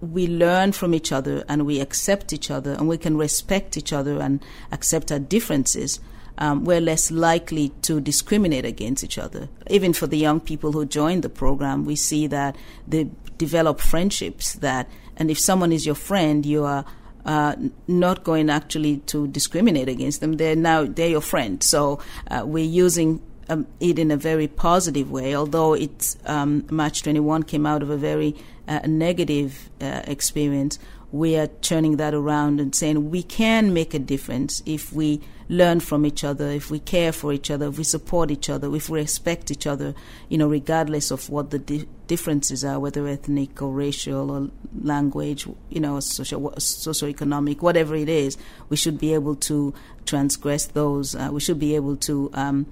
we 0.01 0.27
learn 0.27 0.71
from 0.71 0.93
each 0.93 1.11
other 1.11 1.43
and 1.47 1.65
we 1.65 1.79
accept 1.79 2.33
each 2.33 2.49
other 2.51 2.73
and 2.73 2.87
we 2.87 2.97
can 2.97 3.17
respect 3.17 3.77
each 3.77 3.93
other 3.93 4.19
and 4.19 4.43
accept 4.71 5.11
our 5.11 5.19
differences, 5.19 5.99
um, 6.37 6.65
we're 6.65 6.81
less 6.81 7.11
likely 7.11 7.69
to 7.83 8.01
discriminate 8.01 8.65
against 8.65 9.03
each 9.03 9.17
other. 9.17 9.47
Even 9.69 9.93
for 9.93 10.07
the 10.07 10.17
young 10.17 10.39
people 10.39 10.71
who 10.71 10.85
join 10.85 11.21
the 11.21 11.29
program, 11.29 11.85
we 11.85 11.95
see 11.95 12.27
that 12.27 12.55
they 12.87 13.09
develop 13.37 13.79
friendships 13.79 14.53
that, 14.55 14.89
and 15.17 15.29
if 15.29 15.39
someone 15.39 15.71
is 15.71 15.85
your 15.85 15.95
friend, 15.95 16.45
you 16.45 16.63
are 16.63 16.83
uh, 17.25 17.55
not 17.87 18.23
going 18.23 18.49
actually 18.49 18.97
to 18.97 19.27
discriminate 19.27 19.89
against 19.89 20.21
them. 20.21 20.33
They're 20.33 20.55
now 20.55 20.85
they're 20.85 21.09
your 21.09 21.21
friend. 21.21 21.61
So 21.63 21.99
uh, 22.29 22.43
we're 22.45 22.63
using 22.63 23.21
um, 23.49 23.67
it 23.79 23.99
in 23.99 24.11
a 24.11 24.17
very 24.17 24.47
positive 24.47 25.11
way. 25.11 25.35
Although 25.35 25.73
it's 25.73 26.17
um, 26.25 26.65
March 26.69 27.03
21 27.03 27.43
came 27.43 27.65
out 27.65 27.83
of 27.83 27.89
a 27.89 27.97
very 27.97 28.35
uh, 28.67 28.79
negative 28.85 29.69
uh, 29.81 30.01
experience, 30.05 30.79
we 31.11 31.35
are 31.35 31.47
turning 31.47 31.97
that 31.97 32.13
around 32.13 32.59
and 32.59 32.73
saying 32.73 33.09
we 33.09 33.21
can 33.21 33.73
make 33.73 33.93
a 33.93 33.99
difference 33.99 34.63
if 34.65 34.93
we 34.93 35.21
learn 35.49 35.81
from 35.81 36.05
each 36.05 36.23
other, 36.23 36.47
if 36.47 36.71
we 36.71 36.79
care 36.79 37.11
for 37.11 37.33
each 37.33 37.51
other, 37.51 37.67
if 37.67 37.77
we 37.77 37.83
support 37.83 38.31
each 38.31 38.49
other, 38.49 38.73
if 38.73 38.89
we 38.89 38.99
respect 38.99 39.51
each 39.51 39.67
other, 39.67 39.93
you 40.29 40.37
know, 40.37 40.47
regardless 40.47 41.11
of 41.11 41.29
what 41.29 41.49
the 41.49 41.59
di- 41.59 41.85
differences 42.07 42.63
are, 42.63 42.79
whether 42.79 43.05
ethnic 43.05 43.61
or 43.61 43.69
racial 43.73 44.31
or 44.31 44.49
language, 44.81 45.45
you 45.69 45.81
know, 45.81 45.99
social, 45.99 46.51
socioeconomic, 46.51 47.61
whatever 47.61 47.95
it 47.95 48.07
is, 48.07 48.37
we 48.69 48.77
should 48.77 48.97
be 48.97 49.13
able 49.13 49.35
to 49.35 49.73
transgress 50.05 50.67
those. 50.67 51.15
Uh, 51.15 51.29
we 51.33 51.41
should 51.41 51.59
be 51.59 51.75
able 51.75 51.97
to 51.97 52.31
um, 52.33 52.65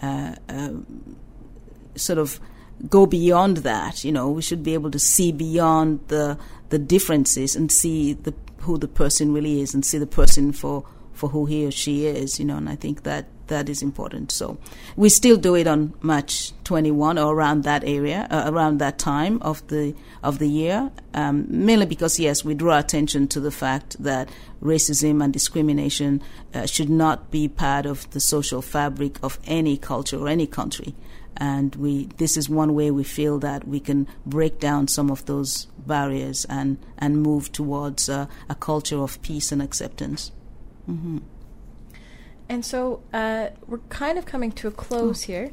uh, 0.00 0.34
uh, 0.48 0.70
sort 1.96 2.18
of 2.18 2.40
go 2.88 3.04
beyond 3.04 3.58
that. 3.58 4.04
You 4.04 4.12
know, 4.12 4.30
we 4.30 4.40
should 4.40 4.62
be 4.62 4.72
able 4.72 4.90
to 4.90 4.98
see 4.98 5.32
beyond 5.32 6.00
the 6.08 6.38
the 6.72 6.78
differences 6.78 7.54
and 7.54 7.70
see 7.70 8.14
the 8.14 8.32
who 8.60 8.78
the 8.78 8.88
person 8.88 9.34
really 9.34 9.60
is 9.60 9.74
and 9.74 9.84
see 9.84 9.98
the 9.98 10.06
person 10.06 10.52
for 10.52 10.82
for 11.12 11.28
who 11.28 11.44
he 11.44 11.66
or 11.66 11.70
she 11.70 12.06
is, 12.06 12.38
you 12.38 12.46
know, 12.46 12.56
and 12.56 12.66
I 12.66 12.76
think 12.76 13.02
that 13.02 13.26
that 13.52 13.68
is 13.68 13.82
important. 13.82 14.32
So 14.32 14.58
we 14.96 15.08
still 15.08 15.36
do 15.36 15.54
it 15.54 15.66
on 15.66 15.92
March 16.00 16.52
21 16.64 17.18
or 17.18 17.34
around 17.34 17.64
that 17.64 17.84
area, 17.84 18.26
uh, 18.30 18.50
around 18.50 18.78
that 18.78 18.98
time 18.98 19.40
of 19.42 19.66
the 19.68 19.94
of 20.22 20.38
the 20.38 20.48
year, 20.48 20.90
um, 21.14 21.46
mainly 21.48 21.86
because 21.86 22.18
yes, 22.18 22.44
we 22.44 22.54
draw 22.54 22.78
attention 22.78 23.28
to 23.28 23.40
the 23.40 23.50
fact 23.50 24.02
that 24.02 24.28
racism 24.62 25.22
and 25.22 25.32
discrimination 25.32 26.22
uh, 26.54 26.66
should 26.66 26.88
not 26.88 27.30
be 27.30 27.48
part 27.48 27.86
of 27.86 28.10
the 28.10 28.20
social 28.20 28.62
fabric 28.62 29.18
of 29.22 29.38
any 29.46 29.76
culture 29.76 30.18
or 30.18 30.28
any 30.28 30.46
country. 30.46 30.94
And 31.36 31.74
we, 31.76 32.06
this 32.18 32.36
is 32.36 32.48
one 32.48 32.74
way 32.74 32.90
we 32.90 33.04
feel 33.04 33.38
that 33.40 33.66
we 33.66 33.80
can 33.80 34.06
break 34.26 34.60
down 34.60 34.86
some 34.88 35.10
of 35.10 35.24
those 35.26 35.66
barriers 35.86 36.44
and, 36.44 36.78
and 36.98 37.22
move 37.22 37.50
towards 37.52 38.08
uh, 38.08 38.26
a 38.48 38.54
culture 38.54 38.98
of 38.98 39.20
peace 39.22 39.50
and 39.50 39.62
acceptance. 39.62 40.30
Mm-hmm. 40.88 41.18
And 42.52 42.66
so 42.66 43.02
uh, 43.14 43.46
we're 43.66 43.78
kind 43.88 44.18
of 44.18 44.26
coming 44.26 44.52
to 44.52 44.68
a 44.68 44.70
close 44.70 45.24
oh. 45.24 45.26
here. 45.26 45.52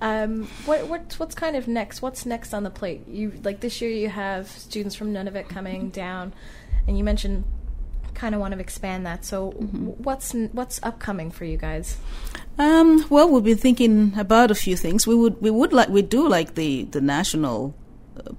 Um, 0.00 0.46
what, 0.64 0.86
what's 0.86 1.18
what's 1.18 1.34
kind 1.34 1.56
of 1.56 1.66
next? 1.66 2.02
What's 2.02 2.24
next 2.24 2.54
on 2.54 2.62
the 2.62 2.70
plate? 2.70 3.08
You 3.08 3.32
like 3.42 3.58
this 3.58 3.80
year 3.80 3.90
you 3.90 4.08
have 4.10 4.46
students 4.46 4.94
from 4.94 5.12
Nunavut 5.12 5.48
coming 5.48 5.80
mm-hmm. 5.80 5.88
down, 5.88 6.34
and 6.86 6.96
you 6.96 7.02
mentioned 7.02 7.42
kind 8.14 8.32
of 8.32 8.40
want 8.40 8.54
to 8.54 8.60
expand 8.60 9.04
that. 9.06 9.24
So 9.24 9.50
mm-hmm. 9.50 9.86
what's 10.04 10.34
what's 10.52 10.78
upcoming 10.84 11.32
for 11.32 11.44
you 11.44 11.56
guys? 11.56 11.96
Um, 12.58 13.04
well, 13.10 13.28
we've 13.28 13.42
been 13.42 13.58
thinking 13.58 14.12
about 14.16 14.52
a 14.52 14.54
few 14.54 14.76
things. 14.76 15.04
We 15.04 15.16
would 15.16 15.42
we 15.42 15.50
would 15.50 15.72
like 15.72 15.88
we 15.88 16.02
do 16.02 16.28
like 16.28 16.54
the 16.54 16.84
the 16.84 17.00
national 17.00 17.74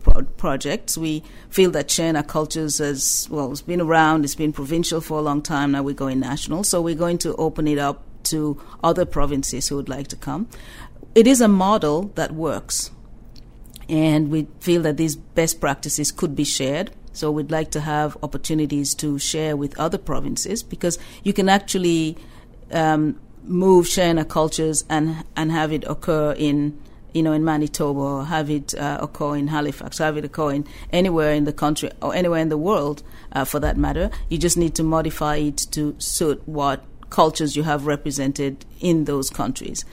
pro- 0.01 0.23
projects. 0.23 0.97
We 0.97 1.23
feel 1.49 1.71
that 1.71 1.89
Share 1.89 2.21
Cultures 2.23 2.77
has, 2.79 3.27
well, 3.29 3.51
it's 3.51 3.61
been 3.61 3.81
around, 3.81 4.23
it's 4.23 4.35
been 4.35 4.53
provincial 4.53 5.01
for 5.01 5.19
a 5.19 5.21
long 5.21 5.41
time, 5.41 5.71
now 5.71 5.83
we're 5.83 5.95
going 5.95 6.19
national. 6.19 6.63
So 6.63 6.81
we're 6.81 6.95
going 6.95 7.17
to 7.19 7.35
open 7.35 7.67
it 7.67 7.77
up 7.77 8.03
to 8.23 8.61
other 8.83 9.05
provinces 9.05 9.67
who 9.67 9.75
would 9.77 9.89
like 9.89 10.07
to 10.07 10.15
come. 10.15 10.47
It 11.15 11.27
is 11.27 11.41
a 11.41 11.47
model 11.47 12.11
that 12.15 12.31
works. 12.33 12.91
And 13.89 14.29
we 14.29 14.47
feel 14.59 14.81
that 14.81 14.97
these 14.97 15.15
best 15.15 15.61
practices 15.61 16.11
could 16.11 16.35
be 16.35 16.43
shared. 16.43 16.91
So 17.13 17.31
we'd 17.31 17.51
like 17.51 17.71
to 17.71 17.79
have 17.79 18.17
opportunities 18.21 18.93
to 18.95 19.17
share 19.17 19.55
with 19.55 19.79
other 19.79 19.97
provinces 19.97 20.61
because 20.61 20.99
you 21.23 21.33
can 21.33 21.49
actually 21.49 22.17
um, 22.71 23.19
move 23.43 23.87
Share 23.87 24.23
Cultures 24.25 24.83
and 24.89 25.23
and 25.35 25.51
have 25.51 25.71
it 25.71 25.83
occur 25.87 26.33
in 26.33 26.77
you 27.13 27.23
know, 27.23 27.33
in 27.33 27.43
Manitoba 27.43 27.99
or 27.99 28.25
have 28.25 28.49
it 28.49 28.75
uh, 28.75 28.97
occur 29.01 29.35
in 29.35 29.47
Halifax, 29.47 29.97
have 29.97 30.17
it 30.17 30.25
occur 30.25 30.51
in 30.51 30.67
anywhere 30.91 31.31
in 31.31 31.45
the 31.45 31.53
country 31.53 31.89
or 32.01 32.13
anywhere 32.13 32.39
in 32.39 32.49
the 32.49 32.57
world 32.57 33.03
uh, 33.31 33.45
for 33.45 33.59
that 33.59 33.77
matter. 33.77 34.09
You 34.29 34.37
just 34.37 34.57
need 34.57 34.75
to 34.75 34.83
modify 34.83 35.37
it 35.37 35.57
to 35.71 35.95
suit 35.99 36.41
what 36.45 36.83
cultures 37.09 37.55
you 37.55 37.63
have 37.63 37.85
represented 37.85 38.65
in 38.79 39.05
those 39.05 39.29
countries. 39.29 39.85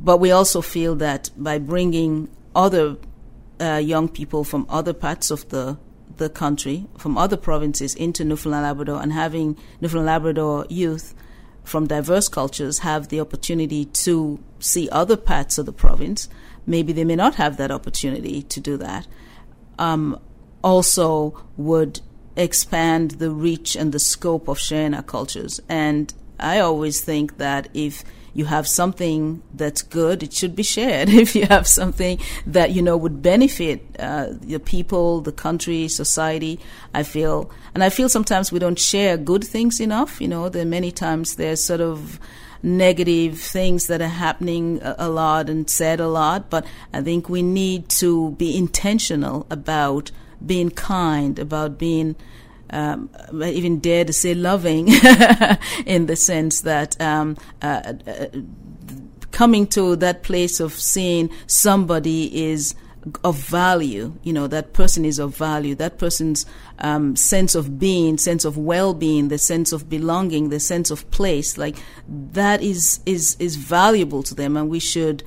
But 0.00 0.18
we 0.18 0.30
also 0.30 0.60
feel 0.60 0.94
that 0.96 1.30
by 1.36 1.58
bringing 1.58 2.28
other 2.54 2.96
uh, 3.60 3.76
young 3.76 4.08
people 4.08 4.44
from 4.44 4.66
other 4.68 4.92
parts 4.92 5.30
of 5.30 5.48
the 5.48 5.78
the 6.16 6.30
country, 6.30 6.86
from 6.96 7.18
other 7.18 7.36
provinces 7.36 7.94
into 7.94 8.24
Newfoundland 8.24 8.64
Labrador, 8.64 9.02
and 9.02 9.12
having 9.12 9.56
Newfoundland 9.82 10.06
Labrador 10.06 10.66
youth 10.70 11.14
from 11.66 11.86
diverse 11.86 12.28
cultures 12.28 12.80
have 12.80 13.08
the 13.08 13.20
opportunity 13.20 13.84
to 13.84 14.38
see 14.60 14.88
other 14.90 15.16
parts 15.16 15.58
of 15.58 15.66
the 15.66 15.72
province 15.72 16.28
maybe 16.66 16.92
they 16.92 17.04
may 17.04 17.16
not 17.16 17.36
have 17.36 17.56
that 17.56 17.70
opportunity 17.70 18.42
to 18.42 18.60
do 18.60 18.76
that, 18.76 19.06
um, 19.78 20.18
also 20.62 21.42
would 21.56 22.00
expand 22.34 23.12
the 23.12 23.30
reach 23.30 23.76
and 23.76 23.92
the 23.92 23.98
scope 23.98 24.48
of 24.48 24.58
sharing 24.58 24.94
our 24.94 25.02
cultures. 25.02 25.60
And 25.68 26.12
I 26.38 26.58
always 26.58 27.00
think 27.00 27.38
that 27.38 27.68
if 27.72 28.04
you 28.36 28.44
have 28.44 28.68
something 28.68 29.42
that's 29.54 29.80
good, 29.80 30.22
it 30.22 30.30
should 30.34 30.54
be 30.54 30.62
shared. 30.62 31.08
if 31.24 31.34
you 31.34 31.46
have 31.46 31.66
something 31.66 32.20
that 32.46 32.72
you 32.72 32.82
know 32.82 32.96
would 32.96 33.22
benefit 33.22 33.80
uh, 33.98 34.28
the 34.30 34.60
people, 34.60 35.22
the 35.22 35.32
country, 35.32 35.88
society, 35.88 36.60
I 36.92 37.02
feel, 37.02 37.50
and 37.74 37.82
I 37.82 37.88
feel 37.88 38.10
sometimes 38.10 38.52
we 38.52 38.58
don't 38.58 38.78
share 38.78 39.16
good 39.16 39.42
things 39.42 39.80
enough. 39.80 40.20
You 40.20 40.28
know, 40.28 40.50
there 40.50 40.62
are 40.62 40.66
many 40.80 40.92
times 40.92 41.36
there's 41.36 41.64
sort 41.64 41.80
of 41.80 42.20
negative 42.62 43.38
things 43.38 43.86
that 43.86 44.02
are 44.02 44.08
happening 44.08 44.80
a, 44.82 44.94
a 44.98 45.08
lot 45.08 45.48
and 45.48 45.70
said 45.70 45.98
a 45.98 46.08
lot, 46.08 46.50
but 46.50 46.66
I 46.92 47.00
think 47.00 47.30
we 47.30 47.40
need 47.40 47.88
to 48.00 48.32
be 48.32 48.54
intentional 48.54 49.46
about 49.50 50.10
being 50.44 50.68
kind, 50.68 51.38
about 51.38 51.78
being 51.78 52.16
um, 52.70 53.10
even 53.42 53.78
dare 53.78 54.04
to 54.04 54.12
say 54.12 54.34
loving, 54.34 54.88
in 55.86 56.06
the 56.06 56.16
sense 56.16 56.62
that 56.62 57.00
um, 57.00 57.36
uh, 57.62 57.94
uh, 58.06 58.26
coming 59.30 59.66
to 59.66 59.96
that 59.96 60.22
place 60.22 60.60
of 60.60 60.72
seeing 60.72 61.30
somebody 61.46 62.50
is 62.50 62.74
of 63.22 63.36
value. 63.36 64.14
You 64.22 64.32
know, 64.32 64.46
that 64.48 64.72
person 64.72 65.04
is 65.04 65.18
of 65.18 65.36
value. 65.36 65.74
That 65.74 65.98
person's 65.98 66.46
um, 66.78 67.16
sense 67.16 67.54
of 67.54 67.78
being, 67.78 68.18
sense 68.18 68.44
of 68.44 68.58
well-being, 68.58 69.28
the 69.28 69.38
sense 69.38 69.72
of 69.72 69.88
belonging, 69.88 70.48
the 70.48 70.60
sense 70.60 70.90
of 70.90 71.08
place, 71.10 71.56
like 71.56 71.76
that 72.08 72.62
is 72.62 73.00
is 73.06 73.36
is 73.38 73.56
valuable 73.56 74.22
to 74.24 74.34
them, 74.34 74.56
and 74.56 74.68
we 74.68 74.80
should 74.80 75.22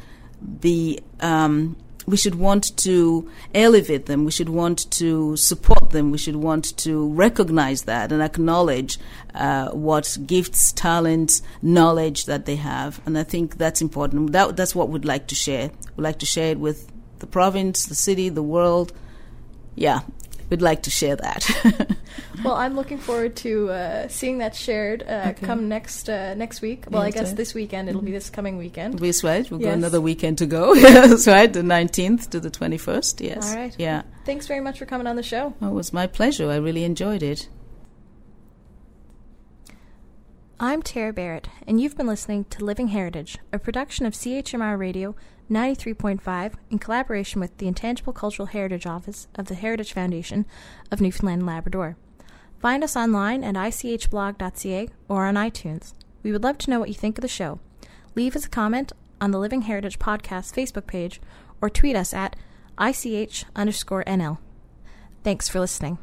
be. 0.60 1.00
Um, 1.20 1.76
we 2.10 2.18
should 2.18 2.36
want 2.36 2.76
to 2.78 3.30
elevate 3.54 4.06
them. 4.08 4.26
We 4.26 4.32
should 4.32 4.50
want 4.50 4.90
to 4.92 5.36
support 5.38 5.92
them. 5.92 6.12
We 6.12 6.18
should 6.18 6.36
want 6.36 6.78
to 6.78 7.08
recognize 7.14 7.84
that 7.84 8.12
and 8.12 8.22
acknowledge 8.22 8.98
uh, 9.34 9.70
what 9.70 10.18
gifts, 10.26 10.72
talents, 10.74 11.42
knowledge 11.62 12.26
that 12.26 12.46
they 12.46 12.56
have. 12.56 13.02
And 13.06 13.18
I 13.18 13.24
think 13.24 13.58
that's 13.58 13.82
important. 13.82 14.32
That, 14.32 14.58
that's 14.58 14.76
what 14.76 14.90
we'd 14.90 15.06
like 15.06 15.28
to 15.28 15.36
share. 15.36 15.72
We'd 15.96 16.04
like 16.04 16.20
to 16.20 16.26
share 16.26 16.52
it 16.52 16.60
with 16.60 16.92
the 17.20 17.28
province, 17.28 17.86
the 17.86 17.96
city, 17.96 18.30
the 18.30 18.44
world. 18.44 18.94
Yeah, 19.76 20.02
we'd 20.50 20.62
like 20.62 20.84
to 20.84 20.90
share 20.90 21.16
that. 21.16 21.98
well, 22.44 22.56
I'm 22.56 22.76
looking 22.76 22.98
forward 22.98 23.36
to 23.38 23.70
uh, 23.70 24.08
seeing 24.08 24.40
that 24.40 24.56
shared 24.56 25.04
uh, 25.04 25.28
okay. 25.30 25.46
come 25.46 25.68
next 25.70 26.10
uh, 26.10 26.34
next 26.36 26.62
week. 26.62 26.86
Well, 26.90 27.06
yes, 27.06 27.14
I 27.14 27.18
guess 27.18 27.28
right. 27.30 27.38
this 27.38 27.54
weekend. 27.54 27.90
It'll 27.90 28.02
mm-hmm. 28.02 28.08
be 28.08 28.12
this 28.12 28.30
coming 28.30 28.58
weekend. 28.58 29.00
That's 29.00 29.24
right. 29.24 29.50
We've 29.50 29.62
yes. 29.62 29.70
got 29.70 29.78
another 29.78 30.02
weekend 30.02 30.38
to 30.40 30.46
go. 30.46 30.76
That's 30.80 31.28
right. 31.28 31.52
The 31.52 31.62
19th 31.62 32.30
to 32.32 32.40
the 32.40 32.50
21st. 32.50 33.22
Yes. 33.22 33.50
All 33.50 33.56
right. 33.56 33.76
Yeah. 33.78 34.04
Thanks 34.26 34.48
very 34.48 34.62
much 34.62 34.80
for 34.80 34.86
coming 34.86 35.08
on 35.08 35.16
the 35.16 35.24
show. 35.24 35.54
Oh, 35.62 35.70
it 35.70 35.74
was 35.74 35.94
my 35.94 36.08
pleasure. 36.08 36.50
I 36.50 36.58
really 36.58 36.84
enjoyed 36.84 37.24
it. 37.24 37.50
I'm 40.62 40.82
Tara 40.82 41.14
Barrett, 41.14 41.48
and 41.66 41.80
you've 41.80 41.96
been 41.96 42.06
listening 42.06 42.44
to 42.50 42.66
Living 42.66 42.90
Heritage, 42.90 43.38
a 43.54 43.60
production 43.60 44.06
of 44.06 44.12
CHMR 44.12 44.78
Radio 44.78 45.16
93.5 45.50 46.54
in 46.70 46.80
collaboration 46.80 47.42
with 47.42 47.58
the 47.58 47.68
Intangible 47.68 48.14
Cultural 48.14 48.48
Heritage 48.48 48.86
Office 48.86 49.28
of 49.36 49.48
the 49.48 49.56
Heritage 49.56 49.94
Foundation 49.94 50.46
of 50.92 51.02
Newfoundland 51.02 51.42
and 51.42 51.48
Labrador. 51.48 51.98
Find 52.60 52.84
us 52.84 52.96
online 52.96 53.44
at 53.44 53.56
ichblog.ca 53.56 54.90
or 55.08 55.26
on 55.26 55.36
iTunes. 55.36 55.94
We 56.24 56.32
would 56.32 56.44
love 56.44 56.58
to 56.60 56.70
know 56.70 56.80
what 56.80 56.90
you 56.90 56.96
think 56.96 57.18
of 57.18 57.22
the 57.22 57.28
show. 57.28 57.60
Leave 58.16 58.36
us 58.36 58.46
a 58.46 58.50
comment 58.50 58.92
on 59.22 59.32
the 59.32 59.40
Living 59.40 59.64
Heritage 59.64 60.00
Podcast 60.00 60.54
Facebook 60.54 60.88
page 60.88 61.22
or 61.62 61.70
tweet 61.70 61.96
us 61.96 62.14
at 62.14 62.36
ich 62.80 63.46
underscore 63.56 64.04
NL. 64.06 64.38
Thanks 65.24 65.50
for 65.50 65.60
listening. 65.60 65.98